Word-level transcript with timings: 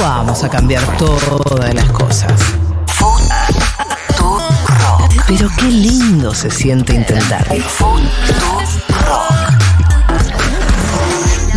vamos 0.00 0.42
a 0.44 0.48
cambiar 0.48 0.82
todas 0.96 1.74
las 1.74 1.90
cosas. 1.90 2.32
Pero 5.28 5.48
qué 5.58 5.66
lindo 5.66 6.34
se 6.34 6.50
siente 6.50 6.94
intentar. 6.94 7.46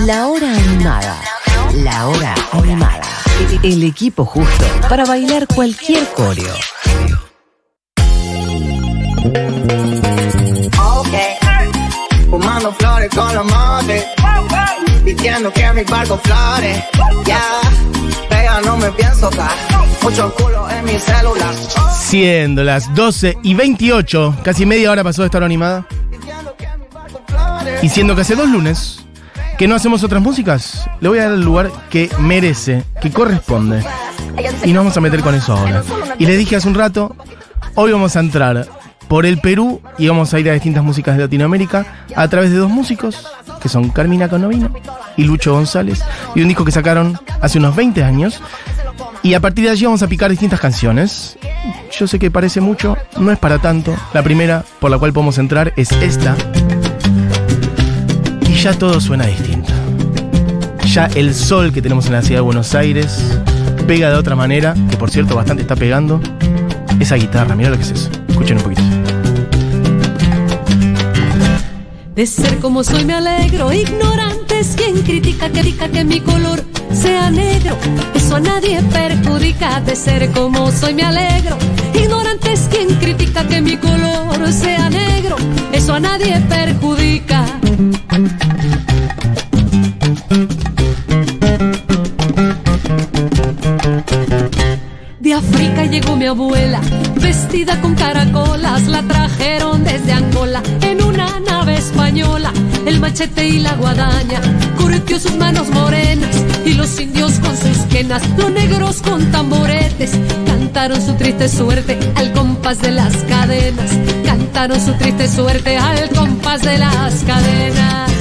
La 0.05 0.27
hora 0.27 0.51
animada. 0.51 1.17
La 1.75 2.07
hora 2.07 2.35
animada. 2.51 3.01
El 3.63 3.83
equipo 3.83 4.25
justo 4.25 4.65
para 4.89 5.05
bailar 5.05 5.47
cualquier 5.47 6.05
coreo. 6.13 6.55
Fumando 12.29 12.73
flores 12.73 13.09
con 13.15 13.33
los 13.33 13.45
motes. 13.45 14.05
Diciendo 15.03 15.51
que 15.53 15.73
mi 15.73 15.83
barco 15.83 16.19
flores. 16.23 16.83
Ya, 17.25 17.41
no 18.61 18.77
me 18.77 18.91
pienso. 18.91 19.29
Mucho 20.01 20.33
culo 20.35 20.69
en 20.69 20.85
mi 20.85 20.99
celular. 20.99 21.53
Siendo 21.97 22.63
las 22.63 22.93
12 22.93 23.37
y 23.43 23.53
28, 23.53 24.37
casi 24.43 24.65
media 24.65 24.91
hora 24.91 25.03
pasó 25.03 25.21
de 25.21 25.27
estar 25.27 25.43
animada. 25.43 25.85
Y 27.81 27.89
siendo 27.89 28.15
que 28.15 28.21
hace 28.21 28.35
dos 28.35 28.49
lunes 28.49 28.99
que 29.57 29.67
no 29.67 29.75
hacemos 29.75 30.03
otras 30.03 30.21
músicas, 30.21 30.89
le 30.99 31.09
voy 31.09 31.19
a 31.19 31.23
dar 31.23 31.33
el 31.33 31.41
lugar 31.41 31.71
que 31.89 32.09
merece, 32.19 32.83
que 33.01 33.11
corresponde. 33.11 33.83
Y 34.63 34.73
nos 34.73 34.81
vamos 34.81 34.97
a 34.97 35.01
meter 35.01 35.21
con 35.21 35.35
eso 35.35 35.53
ahora. 35.53 35.83
Y 36.17 36.25
les 36.25 36.37
dije 36.37 36.55
hace 36.55 36.67
un 36.67 36.75
rato, 36.75 37.15
hoy 37.75 37.91
vamos 37.91 38.15
a 38.15 38.19
entrar 38.19 38.67
por 39.07 39.25
el 39.25 39.39
Perú 39.39 39.81
y 39.97 40.07
vamos 40.07 40.33
a 40.33 40.39
ir 40.39 40.49
a 40.49 40.53
distintas 40.53 40.83
músicas 40.83 41.17
de 41.17 41.23
Latinoamérica 41.23 41.85
a 42.15 42.27
través 42.27 42.51
de 42.51 42.57
dos 42.57 42.69
músicos, 42.69 43.27
que 43.61 43.69
son 43.69 43.89
Carmina 43.89 44.29
Canovino 44.29 44.71
y 45.17 45.23
Lucho 45.23 45.53
González, 45.53 46.01
y 46.35 46.41
un 46.41 46.47
disco 46.47 46.65
que 46.65 46.71
sacaron 46.71 47.19
hace 47.41 47.59
unos 47.59 47.75
20 47.75 48.03
años. 48.03 48.41
Y 49.21 49.35
a 49.35 49.39
partir 49.39 49.65
de 49.65 49.71
allí 49.71 49.85
vamos 49.85 50.03
a 50.03 50.07
picar 50.07 50.29
distintas 50.29 50.59
canciones. 50.59 51.37
Yo 51.97 52.07
sé 52.07 52.19
que 52.19 52.29
parece 52.29 52.59
mucho, 52.59 52.97
no 53.17 53.31
es 53.31 53.39
para 53.39 53.59
tanto. 53.59 53.95
La 54.13 54.21
primera 54.21 54.65
por 54.79 54.91
la 54.91 54.97
cual 54.97 55.13
podemos 55.13 55.37
entrar 55.37 55.73
es 55.77 55.91
esta. 55.93 56.35
Y 58.49 58.53
ya 58.55 58.73
todo 58.73 58.99
suena 58.99 59.25
distinto. 59.25 59.71
Ya 60.85 61.05
el 61.15 61.33
sol 61.33 61.71
que 61.71 61.81
tenemos 61.81 62.05
en 62.07 62.13
la 62.13 62.21
ciudad 62.21 62.39
de 62.39 62.45
Buenos 62.45 62.75
Aires 62.75 63.39
pega 63.87 64.09
de 64.09 64.15
otra 64.15 64.35
manera, 64.35 64.75
que 64.89 64.97
por 64.97 65.09
cierto 65.09 65.35
bastante 65.35 65.63
está 65.63 65.75
pegando. 65.75 66.21
Esa 66.99 67.15
guitarra, 67.15 67.55
mira 67.55 67.69
lo 67.69 67.77
que 67.77 67.83
es 67.83 67.91
eso. 67.91 68.09
Escuchen 68.27 68.57
un 68.57 68.63
poquito. 68.63 68.92
De 72.15 72.27
ser 72.27 72.59
como 72.59 72.83
soy 72.83 73.05
me 73.05 73.13
alegro, 73.13 73.73
ignorante 73.73 74.59
es 74.59 74.75
quien 74.75 75.01
critica 75.01 75.49
que 75.49 76.03
mi 76.03 76.19
color 76.19 76.63
sea 76.93 77.31
negro. 77.31 77.75
Eso 78.13 78.35
a 78.35 78.39
nadie 78.39 78.79
perjudica. 78.83 79.81
De 79.81 79.95
ser 79.95 80.31
como 80.31 80.71
soy 80.71 80.93
me 80.93 81.01
alegro, 81.01 81.57
ignorante 81.95 82.53
es 82.53 82.61
quien 82.69 82.87
critica 82.99 83.47
que 83.47 83.61
mi 83.61 83.77
color 83.77 84.53
sea 84.53 84.91
negro. 84.91 85.37
Eso 85.71 85.95
a 85.95 85.99
nadie 85.99 86.39
perjudica. 86.41 87.45
De 95.19 95.33
África 95.33 95.85
llegó 95.85 96.15
mi 96.15 96.27
abuela, 96.27 96.79
vestida 97.15 97.81
con 97.81 97.95
caracolas, 97.95 98.83
la 98.83 99.01
trajeron 99.01 99.83
desde 99.83 100.11
Angola 100.11 100.61
española. 101.83 102.51
El 102.85 102.99
machete 102.99 103.47
y 103.47 103.59
la 103.59 103.73
guadaña 103.75 104.41
curtió 104.77 105.19
sus 105.19 105.35
manos 105.35 105.69
morenas 105.69 106.35
y 106.65 106.73
los 106.73 106.99
indios 106.99 107.33
con 107.39 107.55
sus 107.57 107.77
quenas, 107.89 108.21
los 108.37 108.51
negros 108.51 109.01
con 109.01 109.31
tamboretes, 109.31 110.11
cantaron 110.45 111.01
su 111.01 111.13
triste 111.15 111.47
suerte 111.49 111.97
al 112.15 112.31
compás 112.33 112.81
de 112.81 112.91
las 112.91 113.15
cadenas, 113.23 113.91
cantaron 114.25 114.79
su 114.79 114.93
triste 114.93 115.27
suerte 115.27 115.77
al 115.77 116.09
compás 116.09 116.61
de 116.61 116.77
las 116.77 117.13
cadenas. 117.23 118.11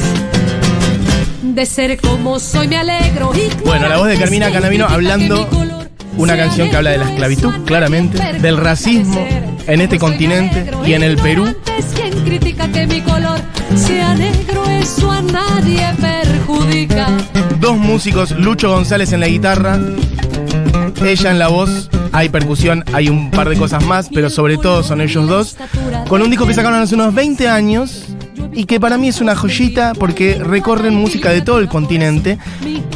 De 1.43 1.67
ser 1.67 2.01
como 2.01 2.41
soy 2.41 2.67
me 2.67 2.79
alegro. 2.79 3.33
Bueno, 3.65 3.89
la 3.89 3.99
voz 3.99 4.09
de 4.09 4.19
Carmina 4.19 4.51
Canavino 4.51 4.87
hablando 4.87 5.49
una 6.17 6.37
canción 6.37 6.71
que 6.71 6.77
habla 6.77 6.91
de 6.91 6.99
la 6.99 7.09
esclavitud, 7.09 7.53
claramente, 7.65 8.19
del 8.41 8.57
racismo 8.57 9.27
en 9.67 9.81
este 9.81 9.99
continente 9.99 10.71
y 10.85 10.93
en 10.95 11.03
el 11.03 11.17
Perú. 11.17 11.55
Sea 13.87 14.15
negro, 14.15 14.65
eso 14.67 15.11
a 15.11 15.21
nadie 15.23 15.93
perjudica. 16.01 17.09
Dos 17.61 17.77
músicos, 17.77 18.31
Lucho 18.33 18.71
González 18.71 19.13
en 19.13 19.21
la 19.21 19.29
guitarra, 19.29 19.79
ella 21.05 21.31
en 21.31 21.39
la 21.39 21.49
voz, 21.49 21.91
hay 22.13 22.29
percusión, 22.29 22.85
hay 22.93 23.09
un 23.09 23.31
par 23.31 23.49
de 23.49 23.57
cosas 23.57 23.85
más, 23.85 24.09
pero 24.13 24.31
sobre 24.31 24.57
todo 24.57 24.83
son 24.83 25.01
ellos 25.01 25.29
dos, 25.29 25.57
con 26.09 26.23
un 26.23 26.31
disco 26.31 26.47
que 26.47 26.55
sacaron 26.55 26.81
hace 26.81 26.95
unos 26.95 27.13
20 27.15 27.49
años 27.49 28.05
y 28.53 28.65
que 28.65 28.79
para 28.79 28.99
mí 28.99 29.09
es 29.09 29.21
una 29.21 29.35
joyita 29.35 29.95
porque 29.99 30.39
recorren 30.43 30.95
música 30.95 31.31
de 31.31 31.41
todo 31.41 31.59
el 31.59 31.69
continente. 31.69 32.39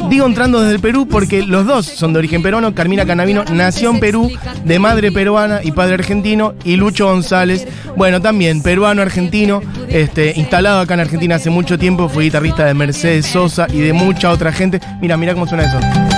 Digo 0.09 0.25
entrando 0.25 0.61
desde 0.61 0.75
el 0.75 0.79
Perú 0.79 1.07
porque 1.09 1.43
los 1.43 1.65
dos 1.65 1.85
son 1.85 2.13
de 2.13 2.19
origen 2.19 2.41
peruano. 2.41 2.73
Carmina 2.73 3.05
Canavino 3.05 3.43
nació 3.51 3.91
en 3.91 3.99
Perú, 3.99 4.31
de 4.63 4.79
madre 4.79 5.11
peruana 5.11 5.59
y 5.63 5.71
padre 5.71 5.95
argentino. 5.95 6.53
Y 6.63 6.77
Lucho 6.77 7.07
González, 7.07 7.67
bueno, 7.95 8.21
también 8.21 8.61
peruano, 8.61 9.01
argentino, 9.01 9.61
este, 9.89 10.33
instalado 10.37 10.79
acá 10.79 10.93
en 10.93 11.01
Argentina 11.01 11.35
hace 11.35 11.49
mucho 11.49 11.77
tiempo. 11.77 12.07
Fue 12.07 12.23
guitarrista 12.23 12.65
de 12.65 12.73
Mercedes 12.73 13.25
Sosa 13.25 13.67
y 13.71 13.79
de 13.79 13.93
mucha 13.93 14.31
otra 14.31 14.51
gente. 14.51 14.79
Mira, 15.01 15.17
mira 15.17 15.33
cómo 15.33 15.45
suena 15.45 15.65
eso. 15.65 16.16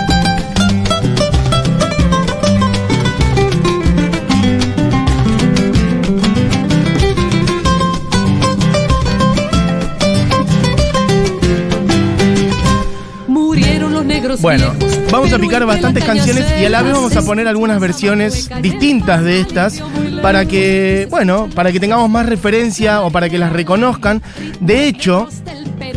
Bueno, 14.41 14.73
vamos 15.11 15.33
a 15.33 15.37
picar 15.37 15.65
bastantes 15.65 16.03
canciones 16.05 16.45
y 16.61 16.65
a 16.65 16.69
la 16.69 16.81
vez 16.81 16.93
vamos 16.93 17.15
a 17.17 17.21
poner 17.21 17.47
algunas 17.47 17.79
versiones 17.79 18.49
distintas 18.61 19.21
de 19.23 19.41
estas 19.41 19.83
para 20.21 20.45
que, 20.45 21.07
bueno, 21.09 21.49
para 21.53 21.73
que 21.73 21.79
tengamos 21.79 22.09
más 22.09 22.25
referencia 22.25 23.01
o 23.01 23.11
para 23.11 23.29
que 23.29 23.37
las 23.37 23.51
reconozcan. 23.51 24.21
De 24.61 24.87
hecho, 24.87 25.27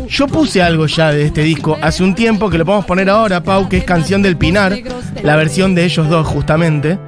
yo 0.08 0.26
puse 0.26 0.60
algo 0.60 0.86
ya 0.86 1.12
de 1.12 1.26
este 1.26 1.42
disco 1.42 1.78
hace 1.80 2.02
un 2.02 2.16
tiempo 2.16 2.50
que 2.50 2.58
lo 2.58 2.64
podemos 2.64 2.84
poner 2.84 3.10
ahora, 3.10 3.44
Pau, 3.44 3.68
que 3.68 3.78
es 3.78 3.84
Canción 3.84 4.22
del 4.22 4.36
Pinar, 4.36 4.76
la 5.22 5.36
versión 5.36 5.76
de 5.76 5.84
ellos 5.84 6.08
dos 6.08 6.26
justamente. 6.26 6.98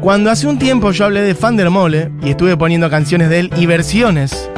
Cuando 0.00 0.30
hace 0.30 0.46
un 0.46 0.58
tiempo 0.58 0.92
yo 0.92 1.06
hablé 1.06 1.22
de 1.22 1.34
Fander 1.34 1.68
Mole 1.68 2.12
y 2.22 2.30
estuve 2.30 2.56
poniendo 2.56 2.88
canciones 2.88 3.28
de 3.28 3.40
él 3.40 3.50
y 3.56 3.66
versiones 3.66 4.48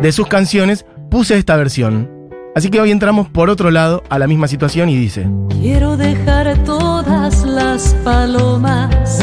de 0.00 0.12
sus 0.12 0.28
canciones, 0.28 0.86
puse 1.10 1.36
esta 1.36 1.56
versión. 1.56 2.15
Así 2.56 2.70
que 2.70 2.80
hoy 2.80 2.90
entramos 2.90 3.28
por 3.28 3.50
otro 3.50 3.70
lado 3.70 4.02
a 4.08 4.18
la 4.18 4.26
misma 4.26 4.48
situación 4.48 4.88
y 4.88 4.96
dice... 4.96 5.28
Quiero 5.50 5.98
dejar 5.98 6.56
todas 6.64 7.44
las 7.44 7.94
palomas 8.02 9.20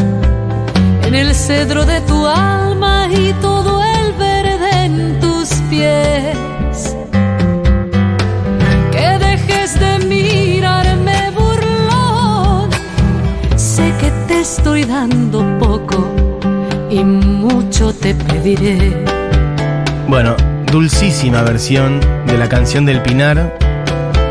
en 1.02 1.16
el 1.16 1.34
cedro 1.34 1.84
de 1.84 2.00
tu 2.02 2.28
alma 2.28 3.08
y 3.12 3.34
todo 3.42 3.82
el 3.84 4.14
verde 4.20 4.86
en 4.86 5.20
tus 5.20 5.50
pies. 5.68 6.96
Que 8.92 9.18
dejes 9.18 9.80
de 9.80 10.06
mirarme 10.06 11.32
burlón. 11.32 12.70
Sé 13.56 13.92
que 14.00 14.12
te 14.28 14.42
estoy 14.42 14.84
dando 14.84 15.44
poco 15.58 16.08
y 16.92 17.04
mucho 17.04 17.92
te 17.96 18.14
pediré. 18.14 19.04
Bueno, 20.08 20.36
dulcísima 20.74 21.44
versión 21.44 22.00
de 22.26 22.36
la 22.36 22.50
canción 22.50 22.84
del 22.84 23.00
Pinar. 23.04 23.60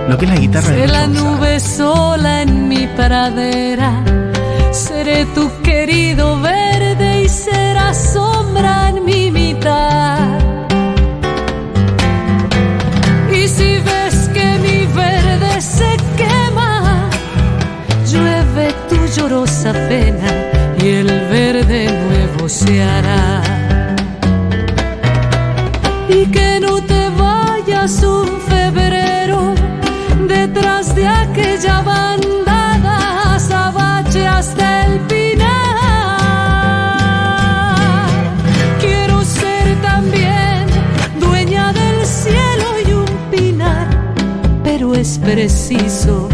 Lo 0.09 0.19
que 0.19 0.25
es 0.25 0.31
la 0.33 0.37
guitarra 0.37 0.71
de 0.71 0.75
Seré 0.75 0.89
la 0.89 1.07
nube 1.07 1.61
sola 1.61 2.43
en 2.43 2.67
mi 2.67 2.89
pradera. 2.89 4.03
Seré 4.73 5.25
tu 5.37 5.49
querido 5.63 6.41
verde 6.41 7.23
y 7.23 7.29
serás 7.29 8.13
sombra 8.13 8.89
en 8.89 9.05
mi 9.05 9.31
mitad. 9.31 9.92
Preciso 45.43 46.29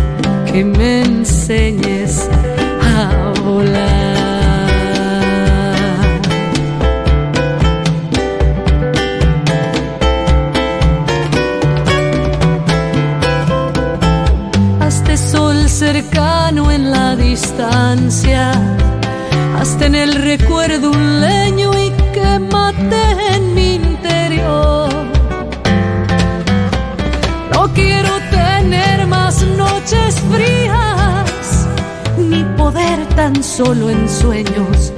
que 0.52 0.62
me 0.62 1.00
enseñes 1.00 2.28
a 2.98 3.32
volar. 3.42 4.18
Hasta 14.78 15.16
sol 15.16 15.70
cercano 15.70 16.70
en 16.70 16.90
la 16.90 17.16
distancia, 17.16 18.52
hasta 19.58 19.86
en 19.86 19.94
el 19.94 20.16
recuerdo 20.16 20.90
un 20.90 21.20
leño 21.22 21.70
y 21.78 21.90
quémate 22.12 23.00
en 23.34 23.54
mi 23.54 23.76
interior. 23.76 24.77
Poder 32.70 33.06
tan 33.16 33.42
solo 33.42 33.88
en 33.88 34.06
sueños 34.10 34.92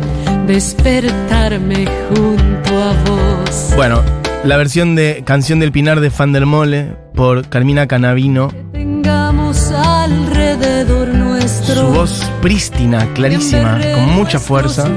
despertarme 0.44 1.86
junto 2.08 2.82
a 2.82 2.92
vos. 3.04 3.72
Bueno, 3.76 4.02
la 4.42 4.56
versión 4.56 4.96
de 4.96 5.22
Canción 5.24 5.60
del 5.60 5.70
Pinar 5.70 6.00
de 6.00 6.10
Fandermole 6.10 6.96
por 7.14 7.48
Carmina 7.48 7.86
Canavino. 7.86 8.52
Tengamos 8.72 9.70
alrededor 9.70 11.14
nuestro. 11.14 11.74
Su 11.76 11.86
voz 11.92 12.30
prístina, 12.42 13.06
clarísima, 13.14 13.78
con 13.94 14.16
mucha 14.16 14.40
fuerza. 14.40 14.88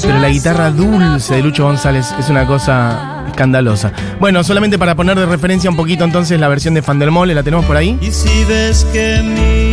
Pero 0.00 0.18
la 0.20 0.28
guitarra 0.28 0.70
dulce 0.70 1.34
de 1.34 1.42
Lucho 1.42 1.64
González 1.64 2.14
es 2.20 2.28
una 2.28 2.46
cosa 2.46 3.24
escandalosa. 3.26 3.92
Bueno, 4.20 4.44
solamente 4.44 4.78
para 4.78 4.94
poner 4.94 5.18
de 5.18 5.26
referencia 5.26 5.68
un 5.68 5.76
poquito 5.76 6.04
entonces 6.04 6.38
la 6.38 6.46
versión 6.46 6.74
de 6.74 6.82
Fandermole, 6.82 7.34
¿la 7.34 7.42
tenemos 7.42 7.64
por 7.64 7.76
ahí? 7.76 7.98
Y 8.00 8.12
si 8.12 8.44
ves 8.44 8.86
que 8.92 9.22
mi 9.22 9.65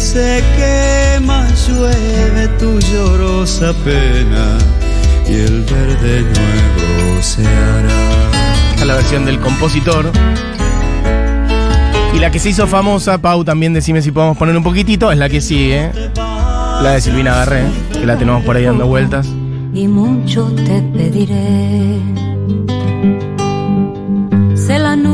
se 0.00 0.42
quema, 0.56 1.46
llueve 1.68 2.48
tu 2.58 2.80
llorosa 2.80 3.72
pena 3.84 4.56
y 5.28 5.34
el 5.34 5.62
verde 5.62 6.22
nuevo 6.22 7.22
se 7.22 7.46
hará. 7.46 8.30
Esta 8.70 8.80
es 8.80 8.86
la 8.86 8.94
versión 8.94 9.26
del 9.26 9.38
compositor. 9.38 10.10
Y 12.14 12.18
la 12.18 12.30
que 12.30 12.38
se 12.38 12.48
hizo 12.48 12.66
famosa, 12.66 13.18
Pau, 13.18 13.44
también 13.44 13.72
decime 13.74 14.02
si 14.02 14.10
podemos 14.10 14.36
poner 14.36 14.56
un 14.56 14.64
poquitito, 14.64 15.12
es 15.12 15.18
la 15.18 15.28
que 15.28 15.40
sigue. 15.40 15.90
La 16.16 16.92
de 16.92 17.00
Silvina 17.00 17.34
Garré, 17.34 17.64
que 17.92 18.06
la 18.06 18.16
tenemos 18.16 18.42
por 18.42 18.56
ahí 18.56 18.64
dando 18.64 18.86
vueltas. 18.86 19.26
y 19.72 19.86
mucho 19.86 20.50
te 20.56 20.82
pediré. 20.94 22.29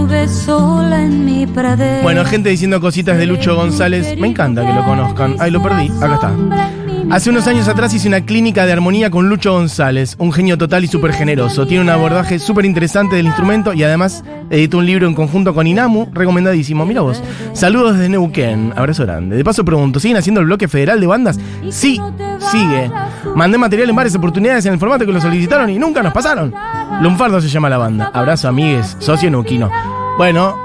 Nube 0.06 0.29
sola 0.29 1.03
en 1.03 1.25
mi 1.25 1.49
pradera. 1.49 2.00
Bueno, 2.00 2.25
gente 2.25 2.49
diciendo 2.49 2.81
cositas 2.81 3.19
de 3.19 3.26
Lucho 3.26 3.56
González. 3.56 4.17
Me 4.17 4.29
encanta 4.29 4.64
que 4.64 4.73
lo 4.73 4.85
conozcan. 4.85 5.35
Ay, 5.41 5.50
lo 5.50 5.61
perdí. 5.61 5.91
Acá 6.00 6.14
está. 6.14 6.32
Hace 7.11 7.31
unos 7.31 7.49
años 7.49 7.67
atrás 7.67 7.93
hice 7.93 8.06
una 8.06 8.20
clínica 8.20 8.67
de 8.67 8.73
armonía 8.73 9.11
con 9.11 9.29
Lucho 9.29 9.53
González, 9.53 10.14
un 10.19 10.32
genio 10.32 10.58
total 10.58 10.85
y 10.85 10.87
súper 10.87 11.12
generoso. 11.12 11.67
Tiene 11.67 11.82
un 11.82 11.91
abordaje 11.91 12.38
súper 12.38 12.67
interesante 12.67 13.17
del 13.17 13.26
instrumento 13.26 13.73
y 13.73 13.82
además 13.82 14.23
editó 14.49 14.79
un 14.79 14.87
libro 14.87 15.08
en 15.08 15.14
conjunto 15.14 15.53
con 15.55 15.67
Inamu, 15.67 16.06
recomendadísimo. 16.12 16.87
Mira 16.87 17.00
vos. 17.00 17.20
Saludos 17.53 17.94
desde 17.94 18.08
Neuquén, 18.08 18.75
abrazo 18.76 19.05
grande. 19.05 19.37
De 19.37 19.44
paso 19.44 19.64
pregunto, 19.64 19.99
¿siguen 19.99 20.19
haciendo 20.19 20.41
el 20.41 20.47
bloque 20.47 20.69
federal 20.69 21.00
de 21.00 21.06
bandas? 21.08 21.41
Sí, 21.70 22.00
sigue. 22.50 22.93
Mandé 23.35 23.58
material 23.58 23.91
en 23.91 23.97
varias 23.97 24.14
oportunidades 24.14 24.67
en 24.67 24.75
el 24.75 24.79
formato 24.79 25.05
que 25.05 25.12
lo 25.12 25.20
solicitaron 25.20 25.69
y 25.70 25.81
nunca 25.81 26.00
nos 26.00 26.12
pasaron. 26.12 26.55
Lunfardo 27.00 27.41
se 27.41 27.49
llama 27.49 27.69
la 27.69 27.79
banda. 27.79 28.11
Abrazo, 28.14 28.49
amigues, 28.49 28.97
socio 29.00 29.31
neuquino. 29.31 29.70
Bueno, 30.19 30.57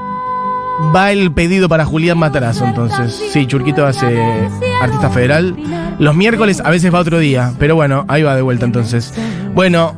va 0.95 1.12
el 1.12 1.31
pedido 1.31 1.68
para 1.69 1.86
Julián 1.86 2.18
Matarazo, 2.18 2.65
entonces. 2.65 3.13
Sí, 3.31 3.45
Churquito 3.45 3.86
hace 3.86 4.50
artista 4.81 5.09
federal. 5.09 5.56
Los 6.00 6.15
miércoles 6.15 6.62
a 6.63 6.69
veces 6.69 6.94
va 6.94 7.00
otro 7.00 7.19
día, 7.19 7.53
pero 7.59 7.75
bueno, 7.75 8.06
ahí 8.07 8.24
va 8.24 8.36
de 8.36 8.42
vuelta 8.42 8.65
entonces. 8.65 9.13
Bueno, 9.53 9.95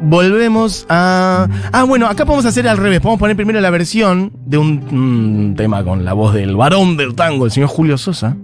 volvemos 0.00 0.86
a... 0.88 1.48
Ah, 1.72 1.84
bueno, 1.84 2.06
acá 2.06 2.24
podemos 2.24 2.44
hacer 2.44 2.68
al 2.68 2.76
revés. 2.76 3.00
Podemos 3.00 3.18
poner 3.18 3.34
primero 3.34 3.60
la 3.60 3.70
versión 3.70 4.32
de 4.44 4.58
un, 4.58 5.54
tema 5.56 5.82
con 5.82 6.04
la 6.04 6.12
voz 6.12 6.34
del 6.34 6.54
varón 6.54 6.96
del 6.96 7.14
tango, 7.14 7.46
el 7.46 7.50
señor 7.50 7.68
Julio 7.68 7.98
Sosa. 7.98 8.36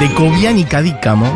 De 0.00 0.14
Cobian 0.14 0.58
y 0.58 0.64
Cadícamo. 0.64 1.26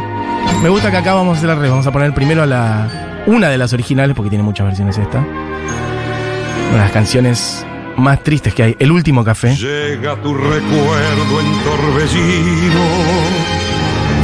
Me 0.62 0.69
gusta 0.69 0.91
que 0.91 0.97
acá 0.97 1.15
vamos 1.15 1.37
a 1.37 1.38
hacer 1.38 1.50
al 1.50 1.56
revés. 1.56 1.70
Vamos 1.70 1.87
a 1.87 1.93
poner 1.93 2.12
primero 2.12 2.44
la, 2.44 3.07
una 3.28 3.48
de 3.50 3.58
las 3.58 3.72
originales, 3.75 4.16
porque 4.16 4.30
tiene 4.30 4.42
muchas 4.42 4.66
versiones 4.66 4.96
esta. 4.96 5.19
Una 5.19 6.72
de 6.72 6.78
las 6.78 6.92
canciones 6.92 7.64
más 7.96 8.22
tristes 8.22 8.54
que 8.54 8.62
hay. 8.62 8.76
El 8.78 8.90
último 8.90 9.22
café. 9.22 9.54
Llega 9.54 10.16
tu 10.22 10.34
recuerdo 10.34 11.40
en 11.40 11.52
torbellino, 11.62 12.86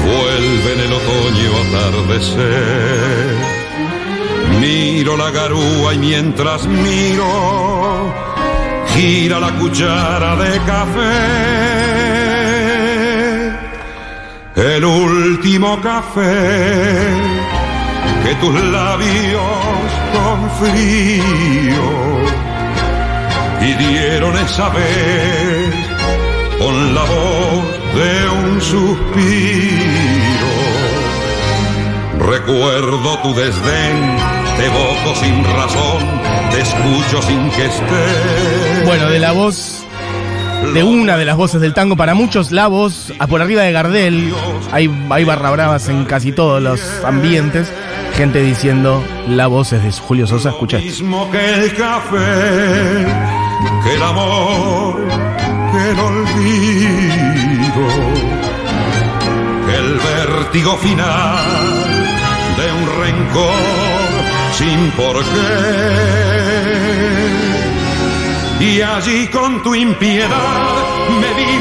vuelve 0.06 0.72
en 0.72 0.80
el 0.80 0.92
otoño 0.92 1.50
atardecer. 1.68 3.34
Miro 4.60 5.16
la 5.18 5.30
garúa 5.30 5.94
y 5.94 5.98
mientras 5.98 6.66
miro, 6.66 8.14
gira 8.94 9.38
la 9.38 9.50
cuchara 9.52 10.36
de 10.36 10.58
café. 10.60 11.44
El 14.56 14.84
último 14.84 15.80
café 15.82 17.43
que 18.24 18.34
tus 18.36 18.54
labios 18.54 19.42
con 20.14 20.50
frío 20.58 21.84
pidieron 23.60 24.36
esa 24.38 24.68
vez 24.70 25.74
con 26.58 26.94
la 26.94 27.02
voz 27.02 27.64
de 27.94 28.28
un 28.30 28.60
suspiro. 28.62 29.74
Recuerdo 32.18 33.18
tu 33.18 33.34
desdén, 33.34 34.16
te 34.56 34.66
evoco 34.66 35.14
sin 35.16 35.44
razón, 35.44 36.20
te 36.50 36.60
escucho 36.62 37.22
sin 37.22 37.50
que 37.50 37.66
esté. 37.66 38.84
Bueno, 38.86 39.10
de 39.10 39.18
la 39.18 39.32
voz. 39.32 39.80
De 40.72 40.82
una 40.82 41.18
de 41.18 41.26
las 41.26 41.36
voces 41.36 41.60
del 41.60 41.74
tango, 41.74 41.94
para 41.94 42.14
muchos 42.14 42.50
la 42.50 42.68
voz 42.68 43.12
por 43.28 43.42
arriba 43.42 43.62
de 43.62 43.72
Gardel. 43.72 44.32
Hay, 44.72 44.90
hay 45.10 45.24
barra 45.24 45.50
bravas 45.50 45.90
en 45.90 46.06
casi 46.06 46.32
todos 46.32 46.62
los 46.62 46.80
ambientes. 47.04 47.70
Gente 48.16 48.42
diciendo 48.42 49.04
la 49.28 49.48
voz 49.48 49.72
es 49.72 49.82
de 49.82 49.90
Julio 49.90 50.26
Sosa. 50.26 50.50
Escucha 50.50 50.78
mismo 50.78 51.28
que 51.32 51.54
el 51.54 51.74
café, 51.74 53.06
que 53.82 53.94
el 53.94 54.02
amor, 54.02 55.08
que 55.72 55.90
el 55.90 55.98
olvido, 55.98 57.88
que 59.66 59.76
el 59.76 59.98
vértigo 59.98 60.76
final 60.76 61.44
de 62.56 62.72
un 62.72 62.86
rencor 63.02 63.52
sin 64.56 64.90
por 64.92 65.16
qué. 65.24 66.34
Y 68.60 68.80
allí 68.80 69.26
con 69.26 69.62
tu 69.64 69.74
impiedad 69.74 71.08
me 71.20 71.34
vi 71.34 71.58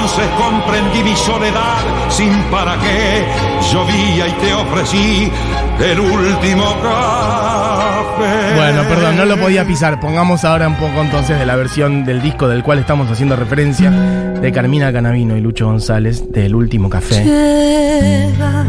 entonces 0.00 0.28
comprendí 0.38 1.02
mi 1.02 1.14
soledad 1.14 1.76
sin 2.08 2.32
para 2.50 2.78
qué. 2.78 3.26
Llovía 3.70 4.28
y 4.28 4.32
te 4.32 4.54
ofrecí 4.54 5.30
el 5.78 6.00
último 6.00 6.64
café. 6.82 8.54
Bueno, 8.56 8.82
perdón, 8.88 9.18
no 9.18 9.26
lo 9.26 9.36
podía 9.36 9.66
pisar. 9.66 10.00
Pongamos 10.00 10.44
ahora 10.44 10.68
un 10.68 10.76
poco 10.76 11.02
entonces 11.02 11.38
de 11.38 11.44
la 11.44 11.54
versión 11.54 12.06
del 12.06 12.22
disco 12.22 12.48
del 12.48 12.62
cual 12.62 12.78
estamos 12.78 13.10
haciendo 13.10 13.36
referencia, 13.36 13.90
de 13.90 14.52
Carmina 14.52 14.90
Canavino 14.90 15.36
y 15.36 15.42
Lucho 15.42 15.66
González, 15.66 16.32
del 16.32 16.54
último 16.54 16.88
café. 16.88 17.22
Llega 17.22 18.64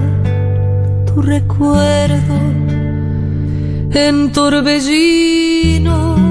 tu 1.05 1.21
recuerdo 1.21 2.41
en 3.93 4.31
torbellino. 4.33 6.30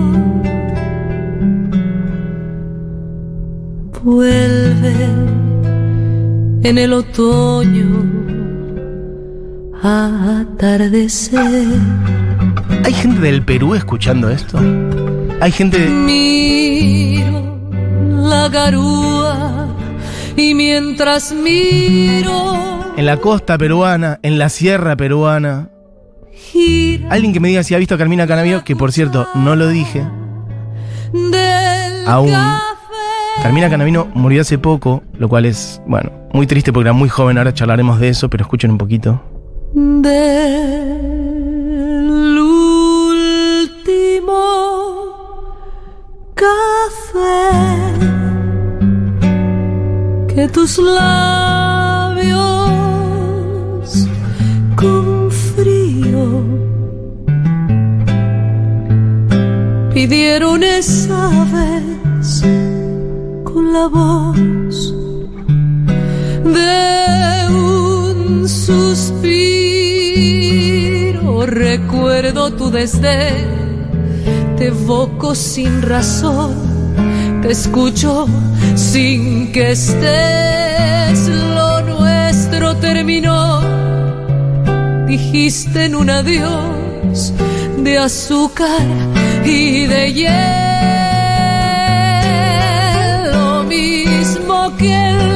Vuelve 4.03 4.95
en 6.63 6.79
el 6.79 6.93
otoño 6.93 7.87
a 9.83 10.41
atardecer. 10.41 11.67
¿Hay 12.85 12.93
gente 12.93 13.21
del 13.21 13.45
Perú 13.45 13.75
escuchando 13.75 14.31
esto? 14.31 14.59
¿Hay 15.41 15.53
gente 15.53 15.79
de... 15.79 15.89
Miro 15.89 17.59
la 18.17 18.49
garúa 18.49 19.69
y 20.37 20.55
mientras 20.55 21.33
miro 21.33 22.71
en 22.97 23.07
la 23.07 23.17
costa 23.17 23.57
peruana, 23.57 24.19
en 24.23 24.39
la 24.39 24.49
sierra 24.49 24.97
peruana? 24.97 25.71
Alguien 27.09 27.33
que 27.33 27.41
me 27.41 27.49
diga 27.49 27.63
si 27.63 27.75
ha 27.75 27.79
visto 27.79 27.95
a 27.95 27.99
Carmina 27.99 28.27
Canavino, 28.27 28.63
que 28.63 28.77
por 28.77 28.93
cierto, 28.93 29.27
no 29.35 29.57
lo 29.57 29.69
dije. 29.69 30.07
Aún. 32.07 32.31
Carmina 33.43 33.71
Canavino 33.71 34.07
murió 34.15 34.43
hace 34.43 34.59
poco, 34.59 35.03
lo 35.19 35.29
cual 35.29 35.47
es, 35.47 35.81
bueno, 35.87 36.11
muy 36.33 36.47
triste 36.47 36.73
porque 36.73 36.89
era 36.89 36.93
muy 36.93 37.09
joven, 37.09 37.39
ahora 37.39 37.55
charlaremos 37.55 37.99
de 37.99 38.11
eso, 38.11 38.29
pero 38.29 38.43
escuchen 38.43 38.71
un 38.71 38.79
poquito. 38.79 39.23
Del 39.75 40.91
café 46.35 47.53
que 50.35 50.49
tus 50.49 50.79
labios 50.79 52.39
con 54.77 55.31
frío 55.31 56.45
pidieron 59.93 60.63
esa 60.63 61.29
vez 61.53 62.70
la 63.73 63.87
voz 63.87 64.95
de 66.45 67.49
un 67.49 68.49
suspiro. 68.49 69.31
Recuerdo 71.47 72.53
tu 72.53 72.71
desdén, 72.71 73.87
te 74.57 74.67
evoco 74.69 75.35
sin 75.35 75.83
razón, 75.83 76.55
te 77.43 77.51
escucho 77.53 78.27
sin 78.75 79.53
que 79.53 79.73
estés. 79.73 81.29
Lo 81.29 81.81
nuestro 81.83 82.77
terminó, 82.77 83.61
dijiste 85.07 85.87
en 85.87 85.95
un 85.95 86.11
adiós 86.11 87.33
de 87.79 87.99
azúcar 87.99 88.81
y 89.45 89.87
de 89.87 90.13
hielo, 90.13 90.80
mismo 94.79 95.30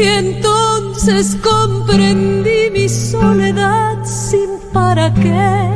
y 0.00 0.04
entonces 0.04 1.36
comprendí 1.42 2.70
mi 2.72 2.88
soledad 2.88 4.04
sin 4.04 4.58
para 4.72 5.12
qué. 5.12 5.68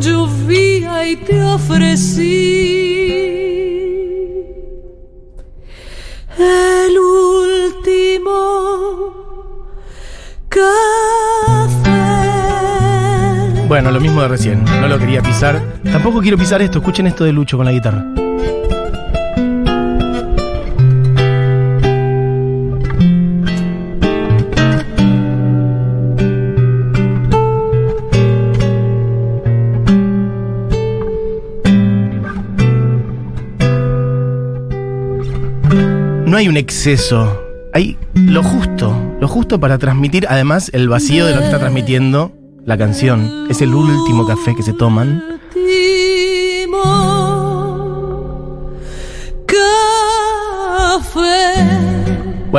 Llovía 0.00 1.06
y 1.06 1.16
te 1.16 1.42
ofrecí 1.42 2.80
el 6.38 6.98
último 7.78 8.30
café. 10.48 10.68
Bueno, 13.68 13.90
lo 13.90 14.00
mismo 14.00 14.22
de 14.22 14.28
recién. 14.28 14.64
No 14.64 14.88
lo 14.88 14.98
quería 14.98 15.22
pisar. 15.22 15.60
Tampoco 15.84 16.20
quiero 16.20 16.38
pisar 16.38 16.62
esto. 16.62 16.78
Escuchen 16.78 17.06
esto 17.06 17.24
de 17.24 17.32
Lucho 17.32 17.56
con 17.56 17.66
la 17.66 17.72
guitarra. 17.72 18.19
Hay 36.40 36.48
un 36.48 36.56
exceso. 36.56 37.38
Hay 37.74 37.98
lo 38.14 38.42
justo. 38.42 38.96
Lo 39.20 39.28
justo 39.28 39.60
para 39.60 39.76
transmitir, 39.76 40.26
además, 40.26 40.70
el 40.72 40.88
vacío 40.88 41.26
de 41.26 41.34
lo 41.34 41.40
que 41.40 41.44
está 41.44 41.58
transmitiendo 41.58 42.32
la 42.64 42.78
canción. 42.78 43.46
Es 43.50 43.60
el 43.60 43.74
último 43.74 44.26
café 44.26 44.56
que 44.56 44.62
se 44.62 44.72
toman. 44.72 45.29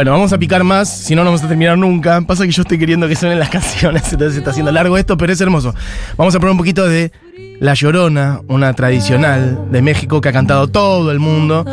Bueno, 0.01 0.13
vamos 0.13 0.33
a 0.33 0.39
picar 0.39 0.63
más, 0.63 0.89
si 0.89 1.13
no, 1.13 1.23
no 1.23 1.29
vamos 1.29 1.43
a 1.43 1.47
terminar 1.47 1.77
nunca. 1.77 2.21
Pasa 2.21 2.43
que 2.43 2.51
yo 2.51 2.63
estoy 2.63 2.79
queriendo 2.79 3.07
que 3.07 3.15
suenen 3.15 3.37
las 3.37 3.49
canciones, 3.51 4.11
entonces 4.11 4.35
está 4.35 4.49
haciendo 4.49 4.71
largo 4.71 4.97
esto, 4.97 5.15
pero 5.15 5.31
es 5.31 5.39
hermoso. 5.39 5.75
Vamos 6.17 6.33
a 6.33 6.39
poner 6.39 6.53
un 6.53 6.57
poquito 6.57 6.87
de 6.87 7.11
La 7.59 7.75
Llorona, 7.75 8.41
una 8.47 8.73
tradicional 8.73 9.67
de 9.71 9.83
México 9.83 10.19
que 10.19 10.29
ha 10.29 10.31
cantado 10.31 10.69
todo 10.69 11.11
el 11.11 11.19
mundo. 11.19 11.63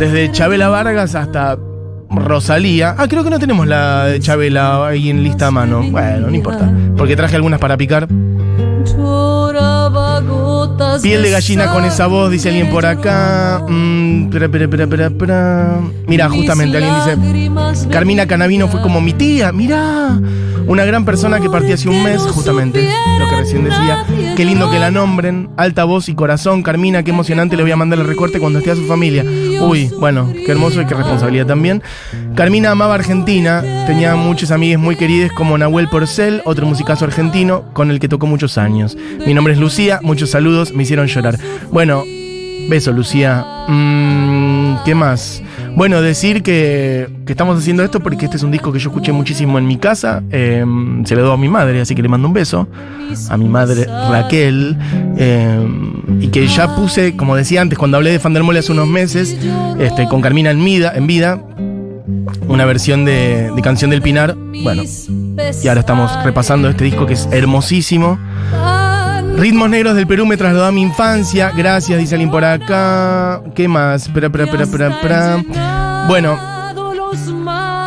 Desde 0.00 0.32
Chabela 0.32 0.68
Vargas 0.68 1.14
hasta 1.14 1.56
Rosalía. 2.10 2.96
Ah, 2.98 3.06
creo 3.06 3.22
que 3.22 3.30
no 3.30 3.38
tenemos 3.38 3.68
la 3.68 4.06
de 4.06 4.18
Chabela 4.18 4.84
ahí 4.84 5.08
en 5.08 5.22
lista 5.22 5.46
a 5.46 5.50
mano. 5.52 5.80
Bueno, 5.80 6.26
no 6.26 6.34
importa. 6.34 6.68
Porque 6.96 7.14
traje 7.14 7.36
algunas 7.36 7.60
para 7.60 7.76
picar. 7.76 8.08
Piel 11.02 11.22
de 11.22 11.30
gallina 11.30 11.72
con 11.72 11.84
esa 11.84 12.06
voz, 12.06 12.30
dice 12.30 12.48
alguien 12.48 12.70
por 12.70 12.86
acá. 12.86 13.64
Mm. 13.68 14.30
Mira, 16.06 16.28
justamente 16.28 16.78
alguien 16.78 16.94
dice. 16.94 17.88
Carmina 17.88 18.26
Canavino 18.26 18.68
fue 18.68 18.80
como 18.80 19.00
mi 19.00 19.12
tía, 19.12 19.52
mira. 19.52 20.18
Una 20.66 20.84
gran 20.84 21.04
persona 21.04 21.40
que 21.40 21.50
partía 21.50 21.74
hace 21.74 21.88
un 21.88 22.02
mes, 22.04 22.22
justamente, 22.22 22.88
lo 23.18 23.28
que 23.28 23.36
recién 23.36 23.64
decía. 23.64 24.04
Qué 24.36 24.44
lindo 24.44 24.70
que 24.70 24.78
la 24.78 24.90
nombren, 24.90 25.50
alta 25.56 25.84
voz 25.84 26.08
y 26.08 26.14
corazón. 26.14 26.62
Carmina, 26.62 27.02
qué 27.02 27.10
emocionante, 27.10 27.56
le 27.56 27.64
voy 27.64 27.72
a 27.72 27.76
mandar 27.76 27.98
el 27.98 28.06
recorte 28.06 28.38
cuando 28.38 28.60
esté 28.60 28.70
a 28.70 28.76
su 28.76 28.86
familia. 28.86 29.24
Uy, 29.60 29.90
bueno, 29.98 30.32
qué 30.32 30.50
hermoso 30.52 30.80
y 30.80 30.86
qué 30.86 30.94
responsabilidad 30.94 31.46
también. 31.46 31.82
Carmina 32.34 32.70
amaba 32.70 32.94
Argentina, 32.94 33.62
tenía 33.86 34.14
muchos 34.14 34.50
amigues 34.50 34.78
muy 34.78 34.96
queridos 34.96 35.32
como 35.32 35.58
Nahuel 35.58 35.88
Porcel, 35.88 36.42
otro 36.44 36.64
musicazo 36.66 37.04
argentino 37.04 37.64
con 37.72 37.90
el 37.90 37.98
que 38.00 38.08
tocó 38.08 38.26
muchos 38.26 38.56
años. 38.56 38.96
Mi 39.26 39.34
nombre 39.34 39.54
es 39.54 39.58
Lucía, 39.58 40.00
muchos 40.02 40.30
saludos, 40.30 40.61
me 40.72 40.84
hicieron 40.84 41.06
llorar. 41.08 41.38
Bueno, 41.72 42.04
beso 42.68 42.92
Lucía. 42.92 43.44
Mm, 43.68 44.84
¿Qué 44.84 44.94
más? 44.94 45.42
Bueno, 45.74 46.00
decir 46.02 46.42
que, 46.42 47.08
que 47.26 47.32
estamos 47.32 47.58
haciendo 47.58 47.82
esto 47.82 47.98
porque 48.00 48.26
este 48.26 48.36
es 48.36 48.42
un 48.42 48.50
disco 48.50 48.72
que 48.72 48.78
yo 48.78 48.90
escuché 48.90 49.10
muchísimo 49.12 49.58
en 49.58 49.66
mi 49.66 49.78
casa. 49.78 50.22
eh, 50.30 50.64
se 51.04 51.14
lo 51.16 51.22
doy 51.22 51.34
a 51.34 51.36
mi 51.36 51.48
madre, 51.48 51.80
así 51.80 51.94
que 51.94 52.02
le 52.02 52.08
mando 52.08 52.28
un 52.28 52.34
beso. 52.34 52.68
A 53.30 53.36
mi 53.36 53.48
madre 53.48 53.86
Raquel. 54.10 54.76
eh, 55.16 55.66
y 56.20 56.28
que 56.28 56.46
ya 56.46 56.76
puse, 56.76 57.16
como 57.16 57.34
decía 57.36 57.60
antes, 57.62 57.78
cuando 57.78 57.96
hablé 57.96 58.10
de 58.12 58.18
Fandermole 58.18 58.58
hace 58.60 58.70
unos 58.72 58.86
meses, 58.86 59.36
este, 59.80 60.06
con 60.08 60.20
Carmina 60.20 60.50
en 60.50 60.64
vida, 60.64 60.92
en 60.94 61.06
vida 61.06 61.40
una 62.48 62.64
versión 62.66 63.04
de, 63.04 63.50
de 63.54 63.62
Canción 63.62 63.90
del 63.90 64.02
Pinar. 64.02 64.36
Bueno, 64.62 64.82
y 65.62 65.68
ahora 65.68 65.80
estamos 65.80 66.12
repasando 66.24 66.68
este 66.68 66.84
disco 66.84 67.06
que 67.06 67.14
es 67.14 67.28
hermosísimo. 67.32 68.18
Ritmos 69.36 69.70
Negros 69.70 69.96
del 69.96 70.06
Perú 70.06 70.26
me 70.26 70.36
trasladó 70.36 70.66
a 70.66 70.72
mi 70.72 70.82
infancia. 70.82 71.52
Gracias, 71.56 71.98
dice 71.98 72.14
alguien 72.14 72.30
por 72.30 72.44
acá. 72.44 73.42
¿Qué 73.54 73.66
más? 73.68 74.06
Espera, 74.06 74.26
espera, 74.26 74.88
espera. 74.88 75.44
Bueno, 76.06 76.38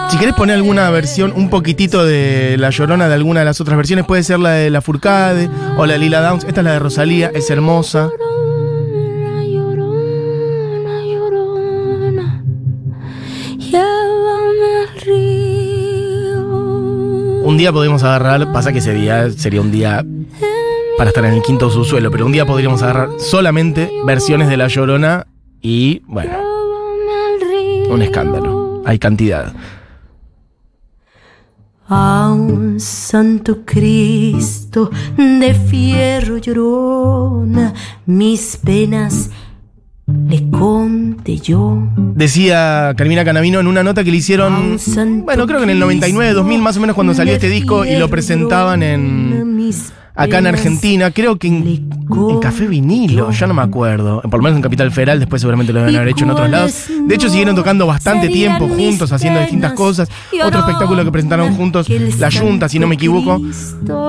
si 0.09 0.17
querés 0.17 0.35
poner 0.35 0.55
alguna 0.55 0.89
versión, 0.91 1.33
un 1.35 1.49
poquitito 1.49 2.05
de 2.05 2.55
La 2.57 2.69
Llorona 2.69 3.07
de 3.07 3.15
alguna 3.15 3.41
de 3.41 3.45
las 3.45 3.59
otras 3.59 3.75
versiones, 3.75 4.05
puede 4.05 4.23
ser 4.23 4.39
la 4.39 4.51
de 4.51 4.69
La 4.69 4.81
Furcade 4.81 5.49
o 5.77 5.85
la 5.85 5.93
de 5.93 5.99
Lila 5.99 6.21
Downs. 6.21 6.45
Esta 6.45 6.61
es 6.61 6.65
la 6.65 6.71
de 6.73 6.79
Rosalía, 6.79 7.31
es 7.33 7.49
hermosa. 7.49 8.09
Un 17.43 17.57
día 17.57 17.71
podríamos 17.71 18.03
agarrar, 18.03 18.51
pasa 18.51 18.71
que 18.71 18.79
ese 18.79 18.93
día 18.93 19.29
sería 19.31 19.61
un 19.61 19.71
día 19.71 20.03
para 20.97 21.09
estar 21.09 21.25
en 21.25 21.33
el 21.33 21.41
quinto 21.41 21.69
subsuelo, 21.69 22.09
pero 22.11 22.25
un 22.25 22.31
día 22.31 22.45
podríamos 22.45 22.81
agarrar 22.81 23.09
solamente 23.19 23.91
versiones 24.05 24.47
de 24.49 24.57
La 24.57 24.67
Llorona 24.67 25.27
y, 25.61 26.01
bueno, 26.07 26.33
un 27.89 28.01
escándalo. 28.01 28.81
Hay 28.85 28.99
cantidad. 28.99 29.53
A 31.87 32.31
un 32.33 32.79
santo 32.79 33.59
Cristo 33.65 34.89
de 35.17 35.53
fierro 35.53 36.37
llorona, 36.37 37.73
mis 38.07 38.57
penas 38.57 39.29
le 40.07 40.49
conté 40.49 41.37
yo. 41.37 41.77
Decía 41.97 42.93
Carmina 42.97 43.23
Canavino 43.23 43.59
en 43.59 43.67
una 43.67 43.83
nota 43.83 44.03
que 44.03 44.11
le 44.11 44.17
hicieron, 44.17 44.77
bueno, 45.25 45.45
creo 45.45 45.59
que 45.59 45.65
en 45.65 45.71
el 45.71 45.79
99, 45.79 46.33
2000 46.33 46.61
más 46.61 46.77
o 46.77 46.79
menos 46.79 46.95
cuando 46.95 47.13
salió 47.13 47.33
este 47.33 47.49
disco 47.49 47.85
y 47.85 47.95
lo 47.97 48.09
presentaban 48.09 48.81
en 48.81 49.55
acá 50.15 50.39
en 50.39 50.47
Argentina, 50.47 51.11
creo 51.11 51.37
que 51.37 51.47
en, 51.47 51.67
en 51.67 52.39
Café 52.39 52.67
Vinilo, 52.67 53.31
ya 53.31 53.47
no 53.47 53.53
me 53.53 53.61
acuerdo, 53.61 54.21
por 54.21 54.35
lo 54.35 54.43
menos 54.43 54.57
en 54.57 54.63
Capital 54.63 54.91
Federal, 54.91 55.19
después 55.19 55.41
seguramente 55.41 55.73
lo 55.73 55.79
deben 55.79 55.95
haber 55.95 56.09
hecho 56.09 56.23
en 56.25 56.31
otros 56.31 56.49
lados. 56.49 56.85
De 57.07 57.15
hecho 57.15 57.29
siguieron 57.29 57.55
tocando 57.55 57.85
bastante 57.85 58.29
tiempo 58.29 58.67
juntos, 58.67 59.11
haciendo 59.11 59.39
distintas 59.39 59.73
cosas. 59.73 60.09
Otro 60.43 60.59
espectáculo 60.61 61.03
que 61.03 61.11
presentaron 61.11 61.55
juntos, 61.55 61.87
La 62.19 62.31
Junta, 62.31 62.69
si 62.69 62.79
no 62.79 62.87
me 62.87 62.95
equivoco. 62.95 63.41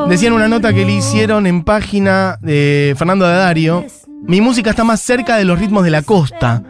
Decían 0.09 0.33
una 0.33 0.49
nota 0.49 0.73
que 0.73 0.85
le 0.85 0.95
hicieron 0.95 1.47
en 1.47 1.63
página 1.63 2.39
de 2.41 2.95
Fernando 2.97 3.27
Dario. 3.27 3.85
Mi 4.23 4.41
música 4.41 4.71
está 4.71 4.83
más 4.83 5.01
cerca 5.01 5.37
de 5.37 5.45
los 5.45 5.59
ritmos 5.59 5.85
de 5.85 5.91
la 5.91 6.03
costa. 6.03 6.63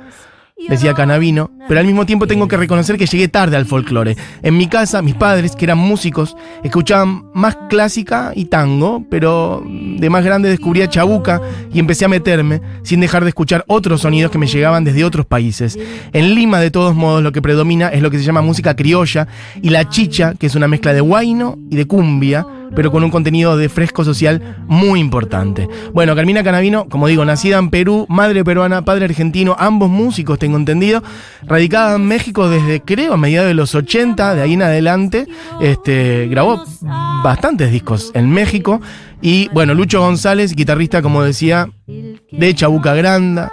Decía 0.68 0.94
Canavino, 0.94 1.50
pero 1.68 1.80
al 1.80 1.86
mismo 1.86 2.06
tiempo 2.06 2.26
tengo 2.26 2.48
que 2.48 2.56
reconocer 2.56 2.96
que 2.96 3.06
llegué 3.06 3.28
tarde 3.28 3.56
al 3.56 3.66
folclore. 3.66 4.16
En 4.42 4.56
mi 4.56 4.66
casa, 4.66 5.02
mis 5.02 5.14
padres, 5.14 5.54
que 5.54 5.64
eran 5.64 5.78
músicos, 5.78 6.36
escuchaban 6.64 7.24
más 7.34 7.56
clásica 7.68 8.32
y 8.34 8.46
tango, 8.46 9.04
pero 9.10 9.62
de 9.66 10.10
más 10.10 10.24
grande 10.24 10.48
descubría 10.48 10.88
chabuca 10.88 11.40
y 11.72 11.78
empecé 11.78 12.04
a 12.06 12.08
meterme, 12.08 12.60
sin 12.82 13.00
dejar 13.00 13.24
de 13.24 13.30
escuchar 13.30 13.64
otros 13.68 14.00
sonidos 14.00 14.30
que 14.30 14.38
me 14.38 14.46
llegaban 14.46 14.84
desde 14.84 15.04
otros 15.04 15.26
países. 15.26 15.78
En 16.12 16.34
Lima, 16.34 16.60
de 16.60 16.70
todos 16.70 16.94
modos, 16.94 17.22
lo 17.22 17.32
que 17.32 17.42
predomina 17.42 17.88
es 17.88 18.02
lo 18.02 18.10
que 18.10 18.18
se 18.18 18.24
llama 18.24 18.40
música 18.40 18.74
criolla 18.74 19.28
y 19.60 19.70
la 19.70 19.88
chicha, 19.88 20.34
que 20.38 20.46
es 20.46 20.54
una 20.54 20.68
mezcla 20.68 20.92
de 20.92 21.00
guaino 21.00 21.58
y 21.70 21.76
de 21.76 21.86
cumbia 21.86 22.46
pero 22.74 22.90
con 22.90 23.04
un 23.04 23.10
contenido 23.10 23.56
de 23.56 23.68
fresco 23.68 24.04
social 24.04 24.56
muy 24.66 25.00
importante. 25.00 25.68
Bueno, 25.92 26.14
Carmina 26.14 26.42
Canavino, 26.42 26.88
como 26.88 27.06
digo, 27.06 27.24
nacida 27.24 27.58
en 27.58 27.70
Perú, 27.70 28.06
madre 28.08 28.44
peruana, 28.44 28.84
padre 28.84 29.04
argentino, 29.06 29.56
ambos 29.58 29.90
músicos, 29.90 30.38
tengo 30.38 30.56
entendido, 30.56 31.02
radicada 31.42 31.96
en 31.96 32.06
México 32.06 32.48
desde, 32.48 32.80
creo, 32.80 33.14
a 33.14 33.16
mediados 33.16 33.48
de 33.48 33.54
los 33.54 33.74
80, 33.74 34.34
de 34.34 34.42
ahí 34.42 34.54
en 34.54 34.62
adelante, 34.62 35.26
este, 35.60 36.28
grabó 36.28 36.64
bastantes 37.22 37.70
discos 37.70 38.10
en 38.14 38.30
México. 38.30 38.80
Y 39.22 39.48
bueno, 39.48 39.74
Lucho 39.74 40.00
González, 40.00 40.54
guitarrista, 40.54 41.02
como 41.02 41.22
decía, 41.22 41.68
de 41.86 42.54
Chabuca 42.54 42.94
Granda, 42.94 43.52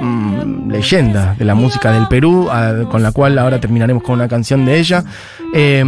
mm, 0.00 0.70
leyenda 0.70 1.34
de 1.38 1.44
la 1.44 1.54
música 1.54 1.92
del 1.92 2.08
Perú, 2.08 2.48
a- 2.50 2.84
con 2.90 3.02
la 3.02 3.12
cual 3.12 3.38
ahora 3.38 3.60
terminaremos 3.60 4.02
con 4.02 4.14
una 4.16 4.28
canción 4.28 4.64
de 4.64 4.78
ella. 4.78 5.04
Eh, 5.54 5.84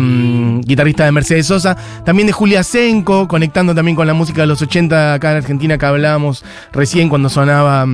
guitarrista 0.64 1.04
de 1.04 1.12
Mercedes 1.12 1.46
Sosa, 1.46 1.76
también 2.04 2.26
de 2.26 2.32
Julia 2.32 2.62
Senco, 2.62 3.28
conectando 3.28 3.74
también 3.74 3.96
con 3.96 4.06
la 4.06 4.14
música 4.14 4.42
de 4.42 4.46
los 4.48 4.60
80 4.60 5.14
acá 5.14 5.30
en 5.32 5.36
Argentina 5.38 5.78
que 5.78 5.86
hablábamos 5.86 6.44
recién 6.72 7.08
cuando 7.08 7.28
sonaba. 7.28 7.86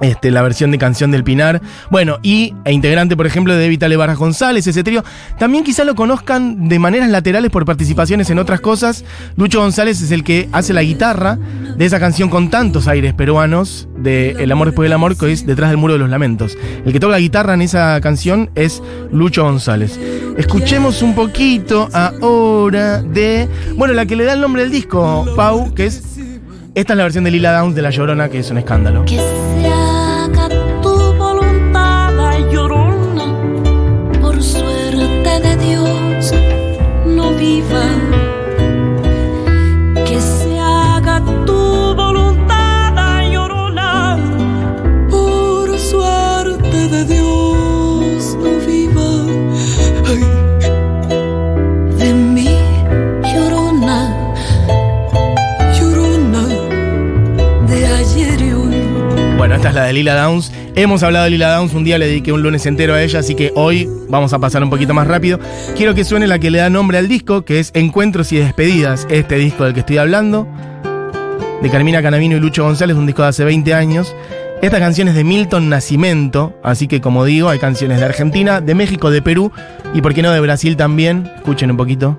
Este, 0.00 0.30
la 0.30 0.42
versión 0.42 0.70
de 0.70 0.78
Canción 0.78 1.10
del 1.10 1.24
Pinar. 1.24 1.60
Bueno, 1.90 2.18
y 2.22 2.54
e 2.64 2.72
integrante, 2.72 3.16
por 3.16 3.26
ejemplo, 3.26 3.54
de 3.54 3.68
Vitale 3.68 3.96
Barras 3.96 4.18
González, 4.18 4.66
ese 4.66 4.82
trío. 4.82 5.04
También 5.38 5.64
quizá 5.64 5.84
lo 5.84 5.94
conozcan 5.94 6.68
de 6.68 6.78
maneras 6.78 7.10
laterales 7.10 7.50
por 7.50 7.64
participaciones 7.64 8.30
en 8.30 8.38
otras 8.38 8.60
cosas. 8.60 9.04
Lucho 9.36 9.60
González 9.60 10.00
es 10.02 10.10
el 10.10 10.24
que 10.24 10.48
hace 10.52 10.72
la 10.72 10.82
guitarra 10.82 11.38
de 11.76 11.84
esa 11.84 12.00
canción 12.00 12.28
con 12.28 12.50
tantos 12.50 12.88
aires 12.88 13.14
peruanos, 13.14 13.88
de 13.96 14.30
El 14.30 14.50
amor 14.50 14.68
después 14.68 14.86
del 14.86 14.92
amor, 14.92 15.16
que 15.16 15.32
es 15.32 15.46
Detrás 15.46 15.70
del 15.70 15.78
muro 15.78 15.94
de 15.94 15.98
los 15.98 16.10
lamentos. 16.10 16.56
El 16.84 16.92
que 16.92 17.00
toca 17.00 17.12
la 17.12 17.18
guitarra 17.18 17.54
en 17.54 17.62
esa 17.62 18.00
canción 18.00 18.50
es 18.54 18.82
Lucho 19.10 19.44
González. 19.44 19.98
Escuchemos 20.36 21.02
un 21.02 21.14
poquito 21.14 21.88
ahora 21.92 23.02
de, 23.02 23.48
bueno, 23.76 23.94
la 23.94 24.06
que 24.06 24.16
le 24.16 24.24
da 24.24 24.32
el 24.32 24.40
nombre 24.40 24.62
del 24.62 24.70
disco, 24.70 25.26
Pau, 25.36 25.74
que 25.74 25.86
es... 25.86 26.02
Esta 26.74 26.94
es 26.94 26.96
la 26.96 27.02
versión 27.02 27.24
de 27.24 27.30
Lila 27.30 27.52
Downs 27.52 27.74
de 27.74 27.82
La 27.82 27.90
Llorona, 27.90 28.30
que 28.30 28.38
es 28.38 28.50
un 28.50 28.56
escándalo. 28.56 29.04
Lila 59.92 60.14
Downs. 60.14 60.52
Hemos 60.74 61.02
hablado 61.02 61.24
de 61.24 61.30
Lila 61.30 61.54
Downs, 61.54 61.74
un 61.74 61.84
día 61.84 61.98
le 61.98 62.06
dediqué 62.06 62.32
un 62.32 62.42
lunes 62.42 62.64
entero 62.66 62.94
a 62.94 63.02
ella, 63.02 63.20
así 63.20 63.34
que 63.34 63.52
hoy 63.54 63.88
vamos 64.08 64.32
a 64.32 64.38
pasar 64.38 64.62
un 64.62 64.70
poquito 64.70 64.94
más 64.94 65.06
rápido. 65.06 65.38
Quiero 65.76 65.94
que 65.94 66.04
suene 66.04 66.26
la 66.26 66.38
que 66.38 66.50
le 66.50 66.58
da 66.58 66.70
nombre 66.70 66.98
al 66.98 67.08
disco, 67.08 67.44
que 67.44 67.60
es 67.60 67.70
Encuentros 67.74 68.32
y 68.32 68.36
Despedidas, 68.36 69.06
este 69.10 69.36
disco 69.36 69.64
del 69.64 69.74
que 69.74 69.80
estoy 69.80 69.98
hablando, 69.98 70.46
de 71.62 71.70
Carmina 71.70 72.02
Canavino 72.02 72.36
y 72.36 72.40
Lucho 72.40 72.64
González, 72.64 72.96
un 72.96 73.06
disco 73.06 73.22
de 73.22 73.28
hace 73.28 73.44
20 73.44 73.74
años. 73.74 74.14
Esta 74.62 74.78
canción 74.78 75.08
es 75.08 75.16
de 75.16 75.24
Milton 75.24 75.68
Nacimento, 75.68 76.54
así 76.62 76.86
que 76.86 77.00
como 77.00 77.24
digo, 77.24 77.48
hay 77.48 77.58
canciones 77.58 77.98
de 77.98 78.04
Argentina, 78.04 78.60
de 78.60 78.76
México, 78.76 79.10
de 79.10 79.20
Perú 79.20 79.50
y 79.92 80.00
por 80.02 80.14
qué 80.14 80.22
no 80.22 80.30
de 80.30 80.38
Brasil 80.38 80.76
también. 80.76 81.28
Escuchen 81.36 81.72
un 81.72 81.76
poquito. 81.76 82.16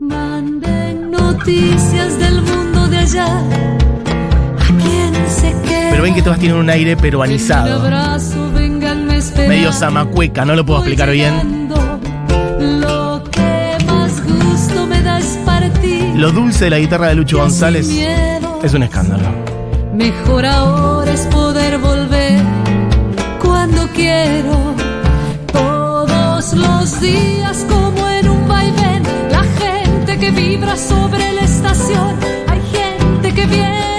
Manden 0.00 1.10
noticias 1.10 2.18
del 2.18 2.40
mundo 2.40 2.88
de 2.88 2.96
allá. 2.96 3.26
¿A 3.26 4.66
quién 4.82 5.14
se 5.28 5.52
queda? 5.68 5.77
Pero 5.90 6.02
ven 6.02 6.14
que 6.14 6.22
todas 6.22 6.38
tienen 6.38 6.58
un 6.58 6.70
aire 6.70 6.96
peruanizado, 6.96 7.82
medio 9.48 9.72
zamacueca, 9.72 10.44
no 10.44 10.54
lo 10.54 10.64
puedo 10.64 10.80
explicar 10.80 11.10
bien. 11.10 11.68
Lo 16.18 16.32
dulce 16.32 16.64
de 16.64 16.70
la 16.70 16.78
guitarra 16.80 17.08
de 17.08 17.14
Lucho 17.14 17.38
González 17.38 17.88
es 18.62 18.74
un 18.74 18.82
escándalo. 18.82 19.28
Mejor 19.94 20.44
ahora 20.46 21.12
es 21.12 21.20
poder 21.26 21.78
volver 21.78 22.40
cuando 23.40 23.86
quiero. 23.94 24.74
Todos 25.52 26.54
los 26.54 27.00
días 27.00 27.64
como 27.68 28.08
en 28.08 28.28
un 28.28 28.48
vaivén, 28.48 29.02
la 29.30 29.44
gente 29.44 30.18
que 30.18 30.30
vibra 30.32 30.76
sobre 30.76 31.32
la 31.32 31.42
estación. 31.42 32.16
Hay 32.48 32.60
gente 32.72 33.34
que 33.34 33.46
viene 33.46 33.97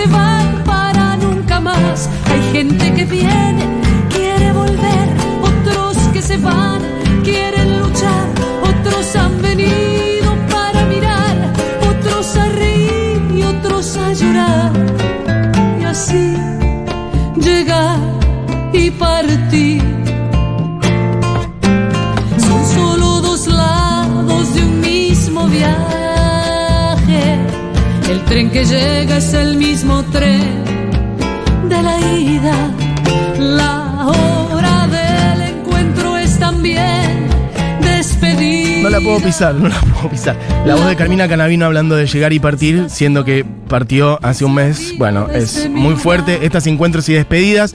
se 0.00 0.06
van 0.06 0.64
para 0.64 1.16
nunca 1.16 1.60
más. 1.60 2.08
Hay 2.30 2.42
gente 2.52 2.94
que 2.94 3.04
viene, 3.04 3.64
quiere 4.08 4.50
volver, 4.52 5.06
otros 5.42 5.96
que 6.14 6.22
se 6.22 6.38
van, 6.38 6.80
quieren 7.22 7.68
luchar, 7.80 8.26
otros 8.70 9.14
han 9.16 9.42
venido 9.42 10.30
para 10.50 10.86
mirar, 10.86 11.36
otros 11.90 12.34
a 12.36 12.46
reír 12.48 13.20
y 13.38 13.42
otros 13.42 13.96
a 13.98 14.12
llorar. 14.12 14.72
Y 15.80 15.84
así 15.84 16.34
llegar 17.36 18.19
tren 28.30 28.48
que 28.48 28.64
llega 28.64 29.16
es 29.16 29.34
el 29.34 29.56
mismo 29.56 30.04
tren 30.04 30.62
de 31.68 31.82
la 31.82 32.00
ida. 32.16 32.70
La 33.40 34.06
hora 34.06 34.86
del 34.86 35.56
encuentro 35.56 36.16
es 36.16 36.38
también 36.38 37.26
despedir. 37.82 38.84
No 38.84 38.90
la 38.90 39.00
puedo 39.00 39.18
pisar, 39.18 39.56
no 39.56 39.68
la 39.68 39.80
puedo 39.80 40.10
pisar. 40.10 40.36
La 40.64 40.76
voz 40.76 40.86
de 40.86 40.94
Carmina 40.94 41.26
Canavino 41.26 41.66
hablando 41.66 41.96
de 41.96 42.06
llegar 42.06 42.32
y 42.32 42.38
partir, 42.38 42.88
siendo 42.88 43.24
que 43.24 43.44
partió 43.44 44.20
hace 44.22 44.44
un 44.44 44.54
mes. 44.54 44.94
Bueno, 44.96 45.28
es 45.28 45.68
muy 45.68 45.96
fuerte. 45.96 46.46
Estas 46.46 46.68
encuentros 46.68 47.08
y 47.08 47.14
despedidas 47.14 47.74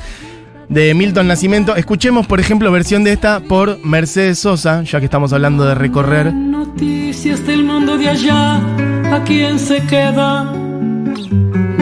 de 0.69 0.93
Milton 0.93 1.27
Nacimiento. 1.27 1.75
Escuchemos, 1.75 2.27
por 2.27 2.39
ejemplo, 2.39 2.71
versión 2.71 3.03
de 3.03 3.11
esta 3.11 3.41
por 3.41 3.85
Mercedes 3.85 4.39
Sosa, 4.39 4.83
ya 4.83 4.99
que 4.99 5.05
estamos 5.05 5.33
hablando 5.33 5.65
de 5.65 5.75
recorrer. 5.75 6.33
Noticias 6.33 7.45
del 7.45 7.65
mundo 7.65 7.97
de 7.97 8.07
allá, 8.07 8.61
¿a 9.15 9.23
quién 9.23 9.57
se 9.57 9.81
queda? 9.85 10.43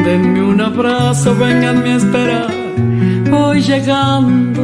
Denme 0.06 0.44
un 0.44 0.62
abrazo, 0.62 1.36
venganme 1.36 1.94
a 1.94 1.96
esperar. 1.96 2.48
Voy 3.32 3.62
llegando. 3.62 4.62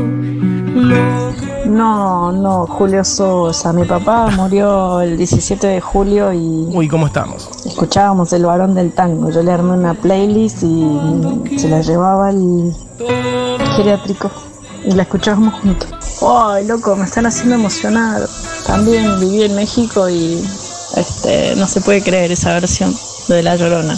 Lo 0.76 1.34
No, 1.66 2.32
no, 2.32 2.68
Julio 2.68 3.04
Sosa. 3.04 3.74
Mi 3.74 3.86
papá 3.86 4.30
murió 4.36 5.02
el 5.02 5.18
17 5.18 5.66
de 5.66 5.82
julio 5.82 6.32
y 6.32 6.68
Uy, 6.72 6.88
¿cómo 6.88 7.08
estamos? 7.08 7.50
escuchábamos 7.66 8.32
El 8.34 8.46
varón 8.46 8.76
del 8.76 8.92
tango. 8.92 9.32
Yo 9.32 9.42
le 9.42 9.52
armé 9.52 9.74
una 9.74 9.96
playlist 9.96 10.62
y 10.64 11.58
se 11.58 11.70
la 11.70 11.82
llevaba 11.82 12.28
al 12.30 12.74
geriátrico 13.76 14.30
y 14.86 14.92
la 14.92 15.04
escuchábamos 15.04 15.56
juntos. 15.56 15.90
¡Ay, 16.22 16.68
loco! 16.68 16.96
Me 16.96 17.06
están 17.06 17.26
haciendo 17.26 17.56
emocionado. 17.56 18.28
También 18.68 19.20
viví 19.20 19.44
en 19.44 19.56
México 19.56 20.08
y 20.10 20.44
este, 20.96 21.56
no 21.56 21.68
se 21.68 21.82
puede 21.82 22.02
creer 22.02 22.32
esa 22.32 22.54
versión 22.54 22.96
de 23.28 23.44
La 23.44 23.56
Llorona. 23.56 23.98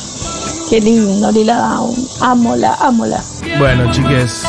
Qué 0.70 0.80
lindo, 0.80 1.32
Lila 1.32 1.58
Down. 1.58 1.96
Ámola, 2.22 2.76
ámola. 2.80 3.22
Bueno, 3.58 3.92
chiques, 3.92 4.44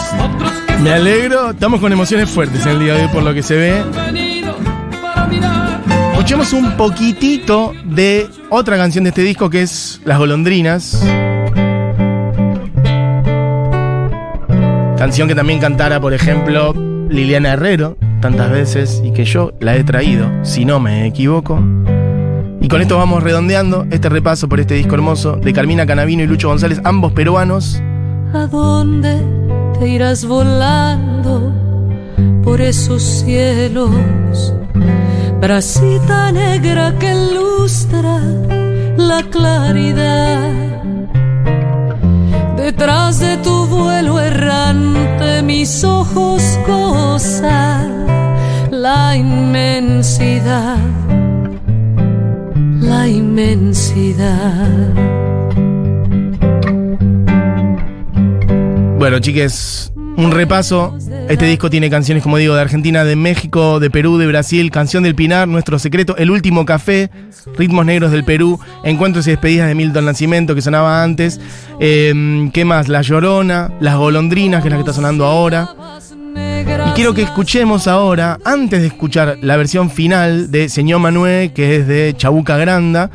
me 0.81 0.93
alegro. 0.93 1.51
Estamos 1.51 1.81
con 1.81 1.93
emociones 1.93 2.31
fuertes 2.31 2.65
en 2.67 2.73
el 2.73 2.81
día 2.81 2.95
de 2.95 3.03
hoy 3.03 3.09
por 3.09 3.23
lo 3.23 3.35
que 3.35 3.43
se 3.43 3.57
ve. 3.57 3.83
Escuchemos 6.13 6.53
un 6.53 6.77
poquitito 6.77 7.73
de 7.85 8.29
otra 8.49 8.77
canción 8.77 9.05
de 9.05 9.11
este 9.11 9.23
disco 9.23 9.51
que 9.51 9.63
es 9.63 10.01
Las 10.05 10.19
golondrinas. 10.19 11.03
Canción 14.97 15.27
que 15.27 15.35
también 15.35 15.59
cantara, 15.59 16.01
por 16.01 16.15
ejemplo, 16.15 16.73
Liliana 17.09 17.55
Herrero 17.55 17.97
tantas 18.23 18.51
veces 18.51 19.03
y 19.05 19.13
que 19.13 19.27
yo 19.27 19.53
la 19.61 19.77
he 19.77 19.85
traído, 19.85 20.31
si 20.45 20.65
no 20.65 20.81
me 20.81 21.07
equivoco. 21.07 21.61
Y 22.63 22.69
con 22.69 22.81
esto 22.81 22.97
vamos 22.97 23.23
redondeando 23.23 23.87
este 23.91 24.09
repaso 24.09 24.49
por 24.49 24.61
este 24.61 24.75
disco 24.75 24.95
hermoso 24.95 25.37
de 25.37 25.53
Carmina 25.53 25.85
Canavino 25.85 26.23
y 26.23 26.27
Lucho 26.27 26.49
González, 26.49 26.81
ambos 26.85 27.13
peruanos. 27.13 27.83
¿A 28.33 28.47
dónde 28.47 29.21
te 29.79 29.89
irás 29.89 30.25
volando 30.25 31.53
por 32.43 32.61
esos 32.61 33.03
cielos. 33.03 34.55
Bracita 35.41 36.33
negra 36.33 36.95
que 36.99 37.13
ilustra 37.13 38.21
la 38.97 39.23
claridad. 39.31 40.53
Detrás 42.57 43.19
de 43.19 43.37
tu 43.39 43.67
vuelo 43.67 44.21
errante 44.21 45.43
mis 45.43 45.83
ojos 45.85 46.43
gozan 46.67 48.07
la 48.71 49.17
inmensidad, 49.17 50.79
la 52.93 53.09
inmensidad. 53.09 54.69
Bueno, 58.99 59.19
chiques, 59.19 59.93
un 60.17 60.31
repaso. 60.31 60.97
Este 61.29 61.47
disco 61.47 61.71
tiene 61.71 61.89
canciones, 61.89 62.23
como 62.23 62.37
digo, 62.37 62.55
de 62.55 62.61
Argentina, 62.61 63.05
de 63.05 63.17
México, 63.17 63.81
de 63.81 63.91
Perú, 63.91 64.19
de 64.19 64.27
Brasil, 64.27 64.71
Canción 64.71 65.03
del 65.03 65.15
Pinar, 65.15 65.49
Nuestro 65.49 65.79
Secreto, 65.79 66.17
El 66.19 66.31
Último 66.31 66.67
Café, 66.67 67.11
Ritmos 67.57 67.87
Negros 67.87 68.13
del 68.13 68.25
Perú, 68.25 68.61
Encuentros 68.85 69.27
y 69.27 69.31
Despedidas 69.31 69.69
de 69.69 69.75
Milton 69.75 70.05
Nacimiento, 70.05 70.55
que 70.55 70.61
sonaba 70.61 71.03
antes. 71.03 71.41
Eh, 71.81 72.51
¿Qué 72.53 72.65
más? 72.65 72.89
La 72.89 73.01
Llorona, 73.01 73.73
Las 73.81 73.97
Golondrinas, 73.97 74.63
que 74.63 74.69
es 74.69 74.73
la 74.73 74.77
que 74.77 74.83
está 74.83 74.93
sonando 74.93 75.25
ahora. 75.25 75.71
Quiero 76.95 77.15
que 77.15 77.23
escuchemos 77.23 77.89
ahora, 77.89 78.39
antes 78.45 78.83
de 78.83 78.89
escuchar 78.89 79.39
la 79.41 79.57
versión 79.57 79.91
final 79.91 80.51
de 80.51 80.69
Señor 80.69 81.01
Manuel, 81.01 81.53
que 81.55 81.77
es 81.77 81.89
de 81.89 82.15
Chabuca 82.15 82.59
Granda, 82.59 83.11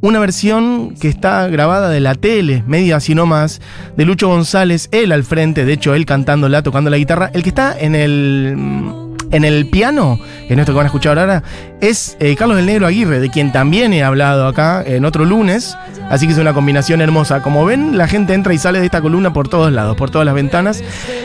una 0.00 0.18
versión 0.18 0.96
que 0.96 1.08
está 1.08 1.46
grabada 1.46 1.88
de 1.88 2.00
la 2.00 2.16
tele, 2.16 2.64
medio 2.66 2.96
así 2.96 3.14
nomás, 3.14 3.60
de 3.96 4.04
Lucho 4.04 4.26
González, 4.26 4.88
él 4.90 5.12
al 5.12 5.22
frente, 5.22 5.64
de 5.64 5.74
hecho 5.74 5.94
él 5.94 6.04
cantándola, 6.04 6.64
tocando 6.64 6.90
la 6.90 6.98
guitarra, 6.98 7.30
el 7.32 7.44
que 7.44 7.48
está 7.48 7.78
en 7.78 7.94
el 7.94 9.05
en 9.30 9.44
el 9.44 9.68
piano, 9.68 10.18
en 10.48 10.58
esto 10.58 10.72
que 10.72 10.76
van 10.76 10.86
a 10.86 10.88
escuchar 10.88 11.18
ahora, 11.18 11.42
es 11.80 12.16
eh, 12.20 12.36
Carlos 12.36 12.56
del 12.56 12.66
Negro 12.66 12.86
Aguirre, 12.86 13.20
de 13.20 13.30
quien 13.30 13.52
también 13.52 13.92
he 13.92 14.02
hablado 14.02 14.46
acá 14.46 14.82
en 14.86 15.04
otro 15.04 15.24
lunes. 15.24 15.76
Así 16.08 16.26
que 16.26 16.32
es 16.32 16.38
una 16.38 16.54
combinación 16.54 17.00
hermosa. 17.00 17.42
Como 17.42 17.64
ven, 17.64 17.98
la 17.98 18.06
gente 18.06 18.34
entra 18.34 18.54
y 18.54 18.58
sale 18.58 18.78
de 18.78 18.86
esta 18.86 19.00
columna 19.00 19.32
por 19.32 19.48
todos 19.48 19.72
lados, 19.72 19.96
por 19.96 20.10
todas 20.10 20.24
las 20.24 20.34
ventanas. 20.34 20.82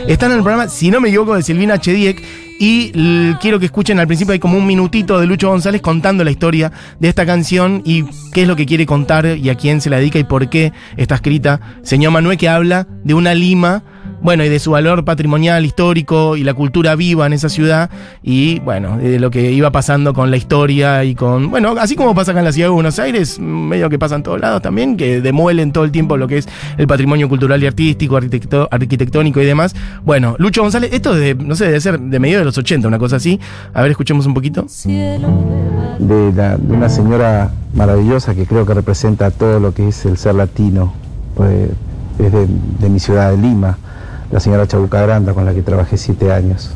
Están 0.07 0.31
en 0.31 0.37
el 0.37 0.43
programa, 0.43 0.69
si 0.69 0.89
no 0.89 0.99
me 0.99 1.09
equivoco, 1.09 1.35
de 1.35 1.43
Silvina 1.43 1.79
Chediek. 1.79 2.23
Y 2.63 2.91
quiero 3.39 3.57
que 3.57 3.65
escuchen 3.65 3.99
al 3.99 4.05
principio, 4.05 4.33
hay 4.33 4.39
como 4.39 4.55
un 4.55 4.67
minutito 4.67 5.19
de 5.19 5.25
Lucho 5.25 5.49
González 5.49 5.81
contando 5.81 6.23
la 6.23 6.29
historia 6.29 6.71
de 6.99 7.09
esta 7.09 7.25
canción 7.25 7.81
y 7.85 8.03
qué 8.33 8.43
es 8.43 8.47
lo 8.47 8.55
que 8.55 8.67
quiere 8.67 8.85
contar 8.85 9.25
y 9.25 9.49
a 9.49 9.55
quién 9.55 9.81
se 9.81 9.89
la 9.89 9.97
dedica 9.97 10.19
y 10.19 10.25
por 10.25 10.47
qué 10.47 10.71
está 10.95 11.15
escrita. 11.15 11.59
Señor 11.81 12.11
Manuel 12.11 12.37
que 12.37 12.49
habla 12.49 12.85
de 13.03 13.15
una 13.15 13.33
Lima, 13.33 13.81
bueno, 14.21 14.43
y 14.43 14.49
de 14.49 14.59
su 14.59 14.71
valor 14.71 15.03
patrimonial, 15.05 15.65
histórico 15.65 16.35
y 16.37 16.43
la 16.43 16.53
cultura 16.53 16.95
viva 16.95 17.25
en 17.25 17.33
esa 17.33 17.49
ciudad 17.49 17.89
y 18.21 18.59
bueno, 18.59 18.97
de 18.97 19.19
lo 19.19 19.31
que 19.31 19.51
iba 19.51 19.71
pasando 19.71 20.13
con 20.13 20.29
la 20.31 20.37
historia 20.37 21.03
y 21.03 21.15
con, 21.15 21.49
bueno, 21.49 21.75
así 21.79 21.95
como 21.95 22.13
pasa 22.13 22.31
acá 22.31 22.39
en 22.41 22.45
la 22.45 22.51
ciudad 22.51 22.67
de 22.67 22.73
Buenos 22.73 22.99
Aires, 22.99 23.39
medio 23.39 23.89
que 23.89 23.97
pasa 23.97 24.15
en 24.15 24.23
todos 24.23 24.39
lados 24.39 24.61
también, 24.61 24.95
que 24.97 25.21
demuelen 25.21 25.71
todo 25.71 25.83
el 25.83 25.91
tiempo 25.91 26.17
lo 26.17 26.27
que 26.27 26.37
es 26.37 26.47
el 26.77 26.87
patrimonio 26.87 27.27
cultural 27.29 27.61
y 27.63 27.67
artístico, 27.67 28.15
arquitecto- 28.17 28.67
arquitectónico 28.69 29.41
y 29.41 29.45
demás. 29.45 29.75
Bueno, 30.05 30.35
Lucho 30.37 30.61
González, 30.61 30.91
esto 30.93 31.13
de, 31.15 31.35
no 31.35 31.55
sé, 31.55 31.65
debe 31.65 31.81
ser 31.81 31.99
de 31.99 32.19
medio 32.19 32.37
de 32.39 32.45
los 32.45 32.57
80, 32.57 32.87
una 32.87 32.99
cosa 32.99 33.15
así. 33.15 33.39
A 33.73 33.81
ver, 33.81 33.91
escuchemos 33.91 34.25
un 34.25 34.33
poquito. 34.33 34.65
de, 35.99 36.31
la- 36.35 36.57
de 36.57 36.73
una 36.73 36.89
señora 36.89 37.51
maravillosa 37.73 38.35
que 38.35 38.45
creo 38.45 38.65
que 38.65 38.73
representa 38.73 39.31
todo 39.31 39.59
lo 39.59 39.73
que 39.73 39.87
es 39.87 40.05
el 40.05 40.17
ser 40.17 40.35
latino, 40.35 40.93
pues, 41.35 41.69
es 42.19 42.31
de, 42.31 42.47
de 42.79 42.89
mi 42.89 42.99
ciudad 42.99 43.31
de 43.31 43.37
Lima, 43.37 43.77
la 44.31 44.39
señora 44.39 44.67
Chabuca 44.67 45.01
Granda, 45.01 45.33
con 45.33 45.45
la 45.45 45.53
que 45.53 45.61
trabajé 45.61 45.97
siete 45.97 46.31
años. 46.31 46.71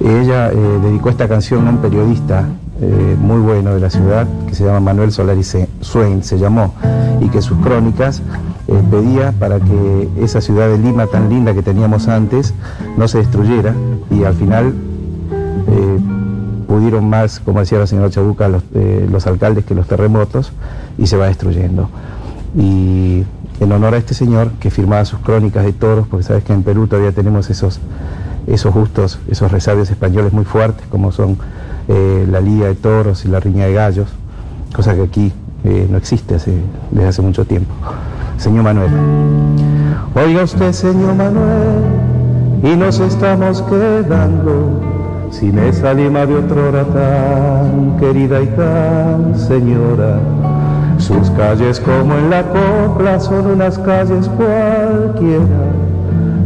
Ella 0.00 0.50
eh, 0.50 0.56
dedicó 0.82 1.10
esta 1.10 1.28
canción 1.28 1.66
a 1.66 1.70
un 1.70 1.78
periodista 1.78 2.48
eh, 2.80 3.16
muy 3.20 3.40
bueno 3.40 3.74
de 3.74 3.80
la 3.80 3.90
ciudad, 3.90 4.26
que 4.48 4.54
se 4.54 4.64
llama 4.64 4.80
Manuel 4.80 5.12
Solari 5.12 5.44
Swain, 5.44 6.22
se 6.24 6.38
llamó, 6.38 6.74
y 7.20 7.28
que 7.28 7.42
sus 7.42 7.58
crónicas 7.58 8.22
eh, 8.66 8.82
pedía 8.90 9.32
para 9.32 9.60
que 9.60 10.08
esa 10.20 10.40
ciudad 10.40 10.68
de 10.68 10.78
Lima 10.78 11.06
tan 11.06 11.28
linda 11.28 11.54
que 11.54 11.62
teníamos 11.62 12.08
antes 12.08 12.54
no 12.96 13.06
se 13.08 13.18
destruyera 13.18 13.74
y 14.10 14.24
al 14.24 14.34
final 14.34 14.74
pudieron 16.66 17.08
más, 17.08 17.40
como 17.40 17.60
decía 17.60 17.78
la 17.78 17.86
señora 17.86 18.10
Chabuca, 18.10 18.48
los, 18.48 18.62
los 19.10 19.26
alcaldes 19.26 19.64
que 19.64 19.74
los 19.74 19.86
terremotos 19.86 20.52
y 20.98 21.06
se 21.06 21.16
va 21.16 21.26
destruyendo. 21.26 21.88
Y 22.56 23.24
en 23.60 23.72
honor 23.72 23.94
a 23.94 23.98
este 23.98 24.14
señor 24.14 24.50
que 24.60 24.70
firmaba 24.70 25.04
sus 25.04 25.20
crónicas 25.20 25.64
de 25.64 25.72
toros, 25.72 26.06
porque 26.08 26.24
sabes 26.24 26.44
que 26.44 26.52
en 26.52 26.62
Perú 26.62 26.86
todavía 26.86 27.12
tenemos 27.12 27.50
esos, 27.50 27.80
esos 28.46 28.74
gustos, 28.74 29.18
esos 29.28 29.50
resabios 29.50 29.90
españoles 29.90 30.32
muy 30.32 30.44
fuertes, 30.44 30.86
como 30.88 31.12
son 31.12 31.38
eh, 31.88 32.26
la 32.30 32.40
lidia 32.40 32.66
de 32.66 32.74
toros 32.74 33.24
y 33.24 33.28
la 33.28 33.40
riña 33.40 33.66
de 33.66 33.74
gallos, 33.74 34.08
cosa 34.74 34.94
que 34.94 35.02
aquí 35.02 35.32
eh, 35.64 35.86
no 35.90 35.96
existe 35.96 36.36
desde 36.90 37.06
hace 37.06 37.22
mucho 37.22 37.44
tiempo. 37.44 37.72
Señor 38.36 38.64
Manuel. 38.64 38.90
Oiga 40.14 40.44
usted, 40.44 40.72
señor 40.72 41.14
Manuel, 41.14 41.82
y 42.62 42.76
nos 42.76 43.00
estamos 43.00 43.62
quedando 43.62 44.80
sin 45.30 45.58
esa 45.58 45.92
Lima 45.92 46.26
de 46.26 46.36
otrora 46.36 46.84
tan 46.84 47.96
querida 47.98 48.40
y 48.42 48.46
tan 48.48 49.38
señora. 49.38 50.20
Sus 51.06 51.28
calles 51.32 51.80
como 51.80 52.14
en 52.14 52.30
la 52.30 52.42
copla 52.44 53.20
son 53.20 53.46
unas 53.46 53.78
calles 53.78 54.26
cualquiera, 54.38 55.44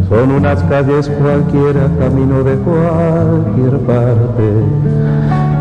son 0.09 0.33
unas 0.33 0.61
calles 0.65 1.09
cualquiera, 1.09 1.89
camino 2.01 2.43
de 2.43 2.57
cualquier 2.57 3.79
parte. 3.87 4.65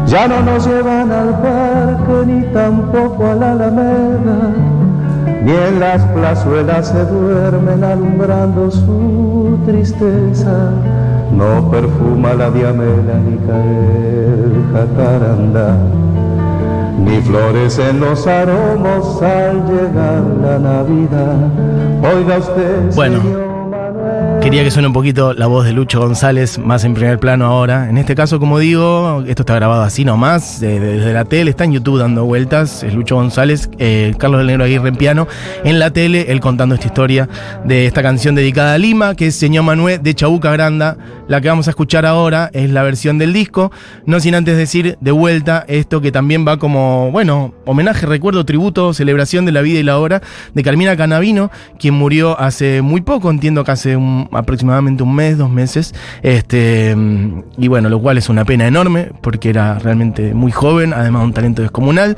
Ya 0.07 0.27
no 0.27 0.41
nos 0.41 0.65
llevan 0.65 1.11
al 1.11 1.29
parque 1.29 2.25
ni 2.25 2.41
tampoco 2.51 3.27
a 3.27 3.35
la 3.35 3.51
alameda, 3.51 4.55
ni 5.43 5.51
en 5.51 5.79
las 5.79 6.01
plazuelas 6.05 6.87
se 6.87 7.05
duermen 7.05 7.83
alumbrando 7.83 8.71
su 8.71 9.59
tristeza. 9.67 10.71
No 11.31 11.69
perfuma 11.69 12.33
la 12.33 12.49
diamela 12.49 13.13
ni 13.29 13.37
cae 13.45 14.25
el 14.25 14.63
jacarandá, 14.73 15.77
ni 16.97 17.21
florecen 17.21 17.99
los 17.99 18.25
aromos 18.27 19.21
al 19.21 19.65
llegar 19.65 20.23
la 20.41 20.59
Navidad. 20.59 21.37
Oiga 22.15 22.37
usted, 22.39 22.95
Bueno. 22.95 23.21
señor 23.21 23.46
Quería 24.47 24.63
que 24.63 24.71
suene 24.71 24.87
un 24.87 24.93
poquito 24.93 25.33
la 25.33 25.45
voz 25.47 25.65
de 25.65 25.73
Lucho 25.73 25.99
González 25.99 26.57
más 26.57 26.85
en 26.85 26.93
primer 26.93 27.19
plano 27.19 27.45
ahora. 27.47 27.89
En 27.89 27.97
este 27.97 28.15
caso, 28.15 28.39
como 28.39 28.59
digo, 28.59 29.21
esto 29.27 29.41
está 29.41 29.55
grabado 29.55 29.81
así 29.83 30.05
nomás, 30.05 30.61
de- 30.61 30.79
de- 30.79 30.99
desde 30.99 31.11
la 31.11 31.25
tele, 31.25 31.49
está 31.49 31.65
en 31.65 31.73
YouTube 31.73 31.99
dando 31.99 32.23
vueltas. 32.23 32.81
Es 32.81 32.93
Lucho 32.93 33.15
González, 33.15 33.69
eh, 33.77 34.15
Carlos 34.17 34.37
del 34.37 34.47
Negro 34.47 34.63
Aguirre 34.63 34.87
en 34.87 34.95
piano. 34.95 35.27
En 35.65 35.79
la 35.79 35.91
tele, 35.91 36.27
él 36.31 36.39
contando 36.39 36.75
esta 36.75 36.87
historia 36.87 37.27
de 37.65 37.87
esta 37.87 38.01
canción 38.01 38.35
dedicada 38.35 38.75
a 38.75 38.77
Lima, 38.77 39.15
que 39.15 39.27
es 39.27 39.35
Señor 39.35 39.65
Manuel 39.65 40.01
de 40.01 40.13
Chabuca 40.15 40.49
Granda. 40.53 40.95
La 41.27 41.41
que 41.41 41.49
vamos 41.49 41.67
a 41.67 41.71
escuchar 41.71 42.05
ahora 42.05 42.49
es 42.53 42.69
la 42.69 42.83
versión 42.83 43.17
del 43.17 43.33
disco. 43.33 43.69
No 44.05 44.21
sin 44.21 44.33
antes 44.33 44.55
decir 44.55 44.97
de 45.01 45.11
vuelta 45.11 45.65
esto 45.67 45.99
que 45.99 46.13
también 46.13 46.47
va 46.47 46.55
como, 46.57 47.11
bueno, 47.11 47.53
homenaje, 47.65 48.05
recuerdo, 48.05 48.45
tributo, 48.45 48.93
celebración 48.93 49.43
de 49.45 49.51
la 49.51 49.59
vida 49.61 49.79
y 49.79 49.83
la 49.83 49.97
obra 49.99 50.21
de 50.53 50.63
Carmina 50.63 50.95
Canavino, 50.95 51.51
quien 51.77 51.95
murió 51.95 52.39
hace 52.39 52.81
muy 52.81 53.01
poco, 53.01 53.29
entiendo 53.29 53.65
que 53.65 53.71
hace 53.71 53.97
un- 53.97 54.29
aproximadamente 54.37 55.03
un 55.03 55.15
mes, 55.15 55.37
dos 55.37 55.49
meses. 55.49 55.93
Este, 56.21 56.95
y 57.57 57.67
bueno, 57.67 57.89
lo 57.89 57.99
cual 57.99 58.17
es 58.17 58.29
una 58.29 58.45
pena 58.45 58.67
enorme, 58.67 59.11
porque 59.21 59.49
era 59.49 59.79
realmente 59.79 60.33
muy 60.33 60.51
joven, 60.51 60.93
además 60.93 61.23
un 61.23 61.33
talento 61.33 61.61
descomunal. 61.61 62.17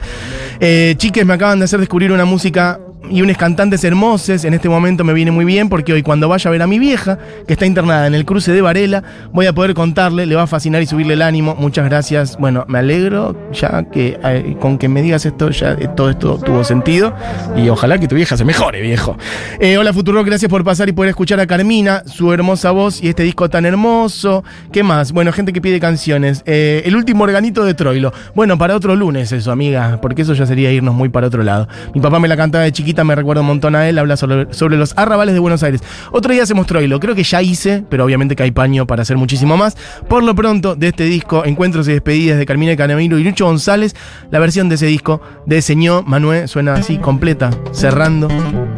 Eh, 0.60 0.96
chiques, 0.98 1.26
me 1.26 1.34
acaban 1.34 1.60
de 1.60 1.66
hacer 1.66 1.80
descubrir 1.80 2.12
una 2.12 2.26
música 2.26 2.80
y 3.10 3.22
unos 3.22 3.38
cantantes 3.38 3.84
hermosos. 3.84 4.44
En 4.46 4.54
este 4.54 4.70
momento 4.70 5.04
me 5.04 5.14
viene 5.14 5.32
muy 5.32 5.46
bien 5.46 5.70
porque 5.70 5.94
hoy 5.94 6.04
cuando 6.04 6.30
vaya 6.30 6.50
a 6.50 6.52
ver 6.52 6.62
a 6.62 6.68
mi 6.68 6.80
vieja, 6.80 7.18
que 7.48 7.54
está 7.54 7.66
internada 7.66 8.08
en 8.08 8.16
el 8.16 8.26
cruce 8.26 8.52
de 8.52 8.62
Varela, 8.62 9.04
voy 9.32 9.46
a 9.46 9.54
poder 9.54 9.74
contarle, 9.74 10.26
le 10.26 10.36
va 10.36 10.44
a 10.44 10.48
fascinar 10.48 10.82
y 10.82 10.86
subirle 10.86 11.14
el 11.14 11.22
ánimo. 11.22 11.56
Muchas 11.56 11.86
gracias. 11.86 12.38
Bueno, 12.38 12.66
me 12.68 12.80
alegro 12.80 13.36
ya 13.52 13.84
que 13.84 14.20
eh, 14.24 14.56
con 14.60 14.78
que 14.78 14.88
me 14.88 15.02
digas 15.02 15.26
esto, 15.26 15.50
ya 15.50 15.74
eh, 15.74 15.90
todo 15.96 16.10
esto 16.10 16.38
tuvo 16.38 16.64
sentido. 16.64 17.14
Y 17.56 17.70
ojalá 17.70 17.98
que 17.98 18.08
tu 18.08 18.16
vieja 18.16 18.38
se 18.38 18.46
mejore, 18.46 18.82
viejo. 18.82 19.18
Eh, 19.60 19.78
hola 19.78 19.94
Futuro, 19.94 20.24
gracias 20.24 20.50
por 20.50 20.64
pasar 20.64 20.90
y 20.90 20.92
poder 20.92 21.10
escuchar 21.10 21.40
a 21.40 21.48
Carmina, 21.48 22.04
su 22.06 22.32
hermosa 22.32 22.72
voz 22.72 23.02
y 23.02 23.10
este 23.10 23.24
disco 23.24 23.50
tan 23.50 23.66
hermoso. 23.66 24.44
¿Qué 24.72 24.84
más? 24.84 25.12
Bueno, 25.12 25.32
gente 25.32 25.54
que 25.54 25.62
pide 25.62 25.80
canciones. 25.80 26.44
El 26.46 26.96
último 26.96 27.24
organito 27.24 27.64
de 27.64 27.74
Troilo. 27.74 28.14
Bueno, 28.36 28.58
para 28.58 28.76
otro 28.76 28.96
lunes 28.96 29.32
eso, 29.32 29.52
amiga, 29.52 30.00
porque 30.02 30.22
eso 30.22 30.34
ya 30.34 30.46
sería 30.46 30.72
irnos 30.72 30.94
muy 30.94 31.10
para 31.10 31.28
otro 31.28 31.44
lado. 31.44 31.68
Mi 31.94 32.02
papá 32.02 32.20
me 32.20 32.28
la 32.28 32.38
cantaba 32.38 32.64
de 32.64 32.72
chiquita, 32.72 32.99
me 33.04 33.16
recuerda 33.16 33.42
un 33.42 33.48
montón 33.48 33.76
a 33.76 33.88
él, 33.88 33.98
habla 33.98 34.18
sobre, 34.18 34.54
sobre 34.54 34.78
los 34.78 34.98
arrabales 34.98 35.34
de 35.34 35.40
Buenos 35.40 35.64
Aires. 35.64 35.82
Otro 36.12 36.32
día 36.34 36.44
hacemos 36.44 36.68
Troilo, 36.68 37.00
creo 37.00 37.16
que 37.16 37.24
ya 37.24 37.42
hice, 37.42 37.84
pero 37.90 38.06
obviamente 38.06 38.36
que 38.36 38.44
hay 38.44 38.52
paño 38.52 38.88
para 38.88 39.02
hacer 39.02 39.18
muchísimo 39.18 39.58
más. 39.58 39.78
Por 40.08 40.24
lo 40.24 40.36
pronto, 40.36 40.76
de 40.76 40.90
este 40.90 41.06
disco, 41.06 41.46
Encuentros 41.46 41.88
y 41.88 41.92
Despedidas 41.92 42.38
de 42.38 42.46
Carmina 42.46 42.76
Canamiro 42.76 43.18
y 43.18 43.24
Lucho 43.24 43.46
González, 43.46 43.96
la 44.32 44.40
versión 44.40 44.70
de 44.70 44.76
ese 44.76 44.86
disco 44.86 45.22
de 45.46 45.62
Señor 45.62 46.06
Manuel 46.06 46.48
suena 46.48 46.74
así, 46.74 46.98
completa, 46.98 47.50
cerrando. 47.72 48.28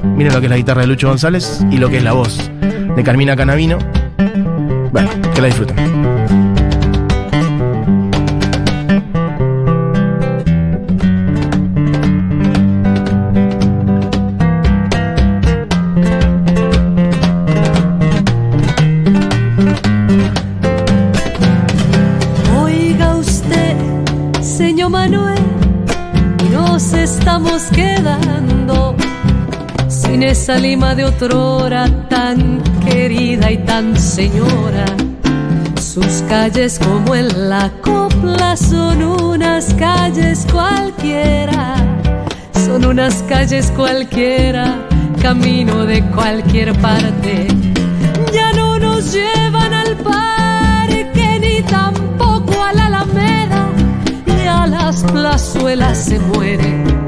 Miren 0.03 0.33
lo 0.33 0.39
que 0.39 0.47
es 0.47 0.51
la 0.51 0.57
guitarra 0.57 0.81
de 0.81 0.87
Lucho 0.87 1.07
González 1.07 1.65
y 1.71 1.77
lo 1.77 1.89
que 1.89 1.97
es 1.97 2.03
la 2.03 2.13
voz 2.13 2.51
de 2.95 3.03
Carmina 3.03 3.35
Canavino. 3.35 3.77
Bueno, 4.91 5.09
que 5.33 5.41
la 5.41 5.47
disfruten. 5.47 6.00
Esa 30.51 30.59
lima 30.59 30.95
de 30.95 31.05
otrora 31.05 31.85
tan 32.09 32.61
querida 32.85 33.51
y 33.51 33.57
tan 33.59 33.97
señora. 33.97 34.85
Sus 35.79 36.23
calles 36.27 36.77
como 36.79 37.15
en 37.15 37.49
la 37.49 37.71
copla 37.81 38.57
son 38.57 39.01
unas 39.01 39.73
calles 39.75 40.45
cualquiera, 40.51 41.75
son 42.65 42.85
unas 42.85 43.23
calles 43.29 43.71
cualquiera, 43.77 44.75
camino 45.21 45.85
de 45.85 46.03
cualquier 46.07 46.73
parte. 46.81 47.47
Ya 48.33 48.51
no 48.53 48.77
nos 48.77 49.13
llevan 49.13 49.73
al 49.73 49.95
parque 49.97 51.39
ni 51.39 51.61
tampoco 51.63 52.61
a 52.61 52.73
la 52.73 52.87
Alameda 52.87 53.69
y 54.27 54.47
a 54.47 54.67
las 54.67 55.03
plazuelas 55.03 55.97
se 55.97 56.19
muere 56.19 57.00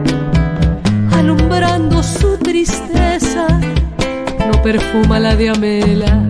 perfuma 4.64 5.20
la 5.20 5.36
diamela, 5.36 6.24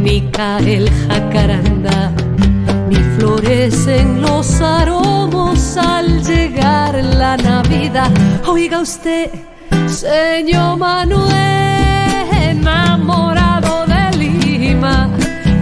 ni 0.00 0.22
cae 0.30 0.76
el 0.76 0.90
jacaranda, 1.06 2.10
ni 2.88 2.96
florecen 3.16 4.22
los 4.22 4.62
aromos 4.62 5.76
al 5.76 6.24
llegar 6.24 6.94
la 7.04 7.36
Navidad. 7.36 8.10
Oiga 8.46 8.80
usted, 8.80 9.30
señor 9.86 10.78
Manuel, 10.78 12.26
enamorado 12.32 13.84
de 13.86 14.16
Lima, 14.16 15.10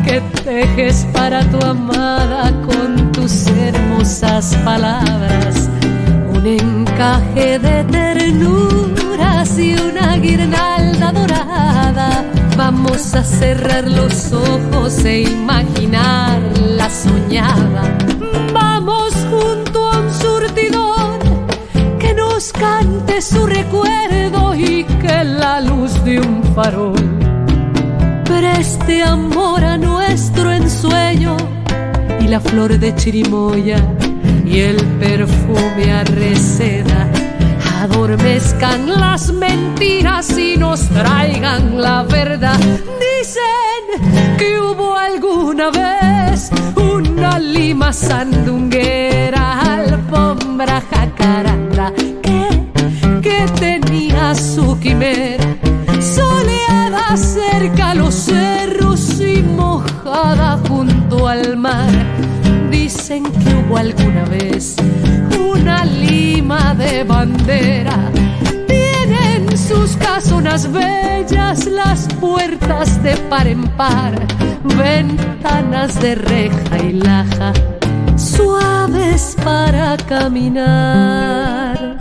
que 0.05 0.21
tejes 0.45 1.05
para 1.13 1.41
tu 1.51 1.59
amada 1.67 2.53
con 2.65 3.11
tus 3.11 3.49
hermosas 3.49 4.55
palabras 4.65 5.69
un 6.33 6.47
encaje 6.47 7.59
de 7.59 7.85
ternuras 7.85 9.59
y 9.59 9.75
una 9.75 10.17
guirnalda 10.17 10.72
Vamos 12.57 13.15
a 13.15 13.25
cerrar 13.25 13.89
los 13.89 14.33
ojos 14.33 15.05
e 15.05 15.23
imaginar 15.23 16.41
la 16.61 16.89
soñada. 16.89 17.99
Vamos 18.53 19.13
junto 19.31 19.91
a 19.91 19.99
un 20.01 20.13
surtidor 20.13 21.19
que 21.99 22.15
nos 22.15 22.53
cante 22.53 23.21
su 23.21 23.47
recuerdo 23.47 24.55
y 24.55 24.85
que 24.85 25.25
la 25.25 25.61
luz 25.61 25.93
de 26.05 26.21
un 26.21 26.43
farol 26.55 26.95
preste 28.25 29.03
amor 29.03 29.65
a 29.65 29.77
nuestro 29.77 30.53
ensueño 30.53 31.37
y 32.21 32.29
la 32.29 32.39
flor 32.39 32.79
de 32.79 32.95
chirimoya 32.95 33.79
y 34.47 34.61
el 34.61 34.77
perfume 35.01 35.93
a 35.93 36.05
adormezcan 37.83 38.89
las 39.01 39.33
mentiras 39.33 40.39
y 40.39 40.57
nos 40.57 40.89
traigan 40.89 41.81
la 41.81 42.05
verdad. 42.05 42.59
Dicen 42.59 44.37
que 44.39 44.61
hubo 44.61 44.97
alguna 44.97 45.71
vez 45.71 46.51
una 46.77 47.41
lima 47.41 47.93
sandunguera, 47.93 49.61
alfombra 49.79 50.81
jacaranda, 50.93 51.93
que, 52.23 53.21
que 53.21 53.47
tenía 53.59 54.35
su 54.37 54.79
quimera, 54.79 55.45
soleada 56.01 57.17
cerca 57.17 57.91
a 57.91 57.95
los 57.95 58.15
cerros 58.15 59.21
y 59.21 59.43
mojada 59.43 60.59
junto 60.69 61.27
al 61.27 61.57
mar 61.57 61.91
dicen 62.95 63.23
que 63.23 63.55
hubo 63.55 63.79
alguna 63.79 64.25
vez 64.27 64.77
una 65.39 65.85
lima 65.85 66.75
de 66.75 67.05
bandera. 67.05 68.11
Tienen 68.67 69.57
sus 69.57 69.97
casonas 69.97 70.71
bellas, 70.71 71.67
las 71.67 72.07
puertas 72.21 73.03
de 73.03 73.17
par 73.31 73.47
en 73.47 73.63
par, 73.79 74.15
ventanas 74.65 76.01
de 76.03 76.17
reja 76.17 76.79
y 76.83 76.93
laja, 76.93 77.53
suaves 78.17 79.37
para 79.43 79.97
caminar. 79.97 81.97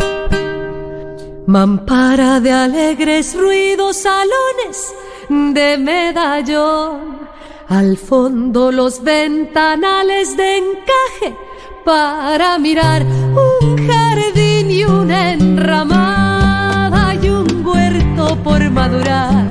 Mampara 1.45 2.41
de 2.41 2.51
alegres 2.51 3.33
ruidos, 3.33 3.97
salones 3.97 4.93
de 5.29 5.77
medallón 5.77 7.30
al 7.71 7.95
fondo 7.95 8.69
los 8.69 9.01
ventanales 9.01 10.35
de 10.35 10.57
encaje 10.57 11.37
para 11.85 12.59
mirar 12.59 13.01
un 13.05 13.87
jardín 13.87 14.69
y 14.69 14.83
una 14.83 15.31
enramada 15.31 17.15
y 17.15 17.29
un 17.29 17.65
huerto 17.65 18.35
por 18.43 18.69
madurar. 18.69 19.49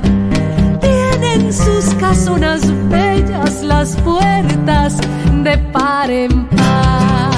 Tienen 0.79 1.51
sus 1.51 1.95
casonas 1.95 2.61
bellas 2.89 3.63
las 3.63 3.95
puertas 3.97 4.97
de 5.43 5.57
par 5.73 6.11
en 6.11 6.45
par. 6.49 7.30